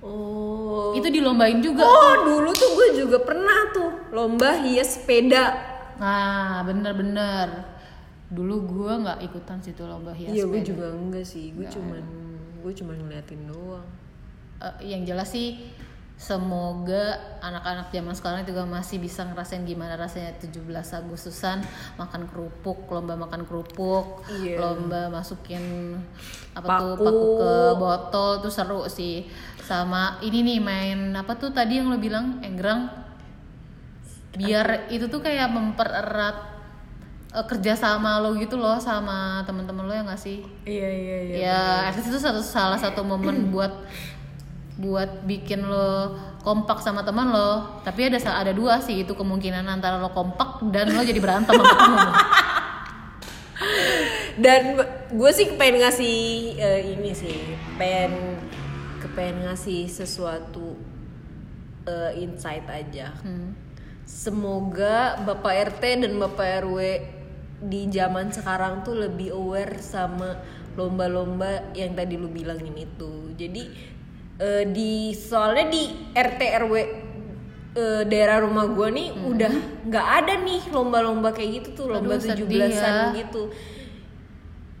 Oh. 0.00 0.96
itu 0.96 1.06
dilombain 1.06 1.60
juga 1.60 1.84
Oh, 1.84 2.14
dulu 2.24 2.50
tuh 2.50 2.72
gue 2.72 2.88
juga 2.98 3.20
pernah 3.20 3.68
tuh 3.70 3.92
lomba 4.10 4.56
hias 4.58 4.96
sepeda. 4.96 5.52
nah 5.94 6.64
bener-bener 6.64 7.68
dulu 8.26 8.56
gua 8.64 8.92
nggak 8.98 9.18
ikutan 9.22 9.60
situ 9.60 9.84
lomba 9.84 10.10
hias 10.10 10.32
Iya, 10.32 10.48
gue 10.48 10.56
sepeda. 10.56 10.68
juga 10.72 10.86
enggak 10.90 11.22
sih. 11.22 11.52
Gue 11.52 11.68
cuman 11.68 12.00
gue 12.60 12.72
cuman 12.76 12.96
ngeliatin 12.96 13.48
doang. 13.48 13.88
Eh, 14.60 14.92
yang 14.92 15.02
jelas 15.02 15.32
sih 15.32 15.72
semoga 16.20 17.16
anak-anak 17.40 17.88
zaman 17.88 18.12
sekarang 18.12 18.44
juga 18.44 18.68
masih 18.68 19.00
bisa 19.00 19.24
ngerasain 19.24 19.64
gimana 19.64 19.96
rasanya 19.96 20.36
17 20.36 20.68
Agustusan 20.92 21.64
makan 21.96 22.28
kerupuk, 22.28 22.84
lomba 22.92 23.16
makan 23.16 23.48
kerupuk, 23.48 24.28
Iya. 24.28 24.60
lomba 24.60 25.08
masukin 25.08 25.96
apa 26.52 26.76
tuh 26.76 26.92
Paku. 26.92 27.04
paku 27.08 27.26
ke 27.40 27.52
botol 27.80 28.30
tuh 28.44 28.52
seru 28.52 28.84
sih. 28.84 29.24
Sama 29.64 30.20
ini 30.20 30.44
nih 30.44 30.60
main 30.60 31.16
apa 31.16 31.40
tuh 31.40 31.56
tadi 31.56 31.80
yang 31.80 31.88
lo 31.88 31.96
bilang 31.96 32.44
enggrang 32.44 32.92
biar 34.30 34.92
itu 34.92 35.08
tuh 35.08 35.18
kayak 35.18 35.50
mempererat 35.50 36.49
eh, 37.34 37.44
kerjasama 37.46 38.22
lo 38.22 38.34
gitu 38.38 38.58
loh 38.58 38.78
sama 38.82 39.42
temen-temen 39.46 39.84
lo 39.86 39.92
ya 39.92 40.02
nggak 40.06 40.20
sih? 40.20 40.42
Iya 40.66 40.88
iya 40.88 41.18
iya. 41.22 41.36
ya 41.38 41.62
least 41.94 42.10
itu 42.10 42.18
satu 42.18 42.42
salah 42.42 42.78
satu 42.78 43.02
momen 43.02 43.48
buat 43.54 43.72
buat 44.80 45.28
bikin 45.28 45.68
lo 45.68 46.16
kompak 46.40 46.80
sama 46.80 47.04
teman 47.04 47.28
lo 47.28 47.82
tapi 47.84 48.08
ada 48.08 48.16
ada 48.16 48.48
dua 48.56 48.80
sih 48.80 49.04
itu 49.04 49.12
kemungkinan 49.12 49.60
antara 49.68 50.00
lo 50.00 50.08
kompak 50.08 50.64
dan 50.72 50.88
lo 50.88 51.04
jadi 51.04 51.20
berantem 51.20 51.52
sama 51.52 51.68
temen 51.76 52.00
lo 52.00 52.12
Dan 54.40 54.80
gue 55.12 55.30
sih 55.36 55.52
pengen 55.60 55.84
ngasih 55.84 56.18
eh, 56.56 56.80
ini 56.96 57.12
sih, 57.12 57.36
pengen 57.76 58.40
kepengen 59.04 59.44
ngasih 59.44 59.84
sesuatu 59.84 60.80
eh, 61.84 62.24
insight 62.24 62.64
aja. 62.64 63.12
Hmm. 63.20 63.52
Semoga 64.08 65.20
Bapak 65.28 65.76
RT 65.76 66.08
dan 66.08 66.16
Bapak 66.16 66.64
RW 66.64 66.78
di 67.60 67.92
zaman 67.92 68.32
sekarang 68.32 68.80
tuh 68.80 68.96
lebih 68.96 69.36
aware 69.36 69.76
sama 69.78 70.40
lomba-lomba 70.74 71.72
yang 71.76 71.92
tadi 71.92 72.16
lu 72.16 72.28
bilangin 72.28 72.72
itu. 72.74 73.32
Jadi 73.36 73.62
eh, 74.38 74.64
di 74.66 75.12
soalnya 75.12 75.68
di 75.68 75.82
RT 76.16 76.40
RW 76.64 76.74
eh, 77.76 78.02
daerah 78.08 78.40
rumah 78.40 78.64
gua 78.66 78.88
nih 78.88 79.12
udah 79.12 79.52
nggak 79.84 80.06
ada 80.24 80.34
nih 80.40 80.62
lomba-lomba 80.72 81.30
kayak 81.30 81.50
gitu 81.60 81.68
tuh 81.74 81.86
lomba 81.92 82.16
Hmm. 82.16 82.24
Sedih 82.24 82.48
17-an 82.48 82.94
ya. 82.96 83.06
gitu. 83.24 83.42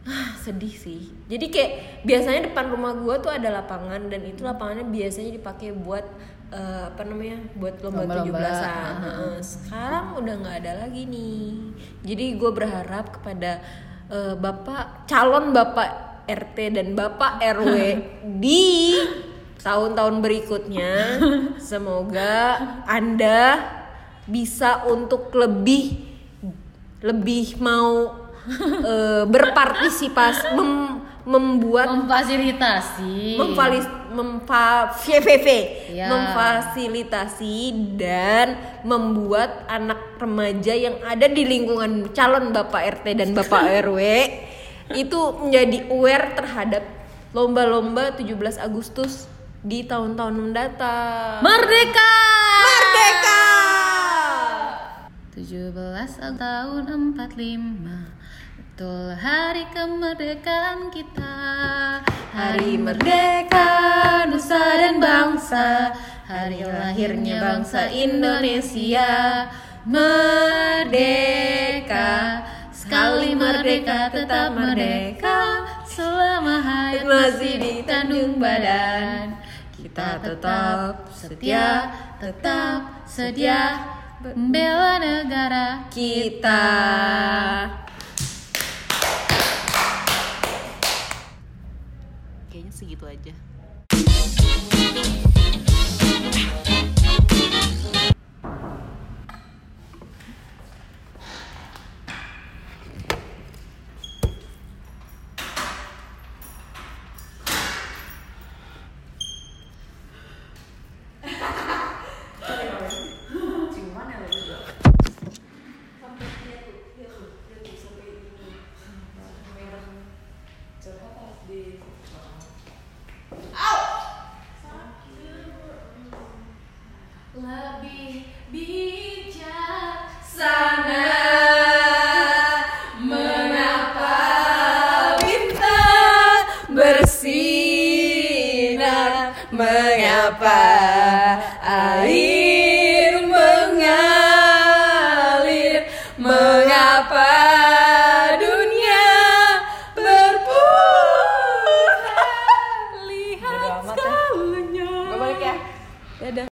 Ah, 0.00 0.32
sedih 0.34 0.72
sih. 0.72 1.12
Jadi 1.28 1.46
kayak 1.52 1.72
biasanya 2.02 2.48
depan 2.48 2.72
rumah 2.72 2.96
gua 2.96 3.20
tuh 3.20 3.30
ada 3.30 3.52
lapangan 3.52 4.08
dan 4.08 4.24
itu 4.24 4.40
lapangannya 4.42 4.88
biasanya 4.88 5.36
dipakai 5.36 5.76
buat 5.76 6.02
eh, 6.50 6.82
apa 6.90 7.02
namanya? 7.06 7.38
buat 7.56 7.76
lomba 7.82 8.02
Lomba-lomba, 8.06 8.38
17-an. 8.38 8.94
Heeh. 9.02 9.34
Sekarang 9.42 10.06
udah 10.18 10.34
nggak 10.44 10.56
ada 10.62 10.72
lagi 10.86 11.02
nih. 11.06 11.46
Jadi 12.04 12.24
gue 12.36 12.50
berharap 12.52 13.06
kepada 13.18 13.62
eh, 14.10 14.34
Bapak 14.34 15.06
calon 15.06 15.54
Bapak 15.54 15.90
RT 16.26 16.58
dan 16.78 16.94
Bapak 16.94 17.42
RW 17.42 17.74
di 18.42 18.94
tahun-tahun 19.60 20.24
berikutnya 20.24 20.92
semoga 21.70 22.56
Anda 22.88 23.60
bisa 24.24 24.86
untuk 24.88 25.34
lebih 25.34 26.08
lebih 27.00 27.58
mau 27.60 28.14
eh, 28.84 29.24
berpartisipasi 29.26 30.52
mem- 30.56 30.89
membuat 31.30 31.86
memfasilitasi 31.86 33.38
memfalis 33.38 33.86
memfa 34.10 34.90
VVV, 34.98 35.46
Iya. 35.94 36.10
memfasilitasi 36.10 37.56
dan 37.94 38.58
membuat 38.82 39.62
anak 39.70 40.18
remaja 40.18 40.74
yang 40.74 40.98
ada 41.06 41.30
di 41.30 41.46
lingkungan 41.46 42.10
calon 42.10 42.50
Bapak 42.50 42.82
RT 43.00 43.06
dan 43.14 43.30
Bapak 43.30 43.62
RW 43.86 43.98
itu 44.98 45.20
menjadi 45.38 45.86
aware 45.86 46.34
terhadap 46.34 46.82
lomba-lomba 47.30 48.10
17 48.18 48.58
Agustus 48.58 49.30
di 49.62 49.86
tahun-tahun 49.86 50.34
mendatang. 50.34 51.38
merdeka 51.46 52.10
Merdeka! 52.66 53.42
17 55.38 55.78
tahun 56.34 56.82
45 57.14 58.19
Betul. 58.80 59.12
Hari 59.12 59.68
kemerdekaan 59.76 60.88
kita. 60.88 61.36
Hari 62.32 62.80
merdeka 62.80 63.68
Nusa 64.24 64.56
dan 64.56 64.96
bangsa. 64.96 65.92
Hari 66.24 66.64
lahirnya 66.64 67.44
bangsa 67.44 67.92
Indonesia. 67.92 69.44
Merdeka. 69.84 70.88
Sekali 72.72 73.36
merdeka 73.36 74.08
tetap 74.16 74.56
merdeka. 74.56 75.68
Selama 75.84 76.64
hayat 76.64 77.04
masih 77.04 77.60
di 77.60 77.84
tandung 77.84 78.40
badan. 78.40 79.36
Kita 79.76 80.24
tetap 80.24 81.04
setia 81.12 81.92
Tetap 82.16 83.04
sedia. 83.04 83.76
Membela 84.24 84.96
negara 84.96 85.84
Kita 85.92 86.64
Segitu 92.90 93.06
aja 93.06 93.49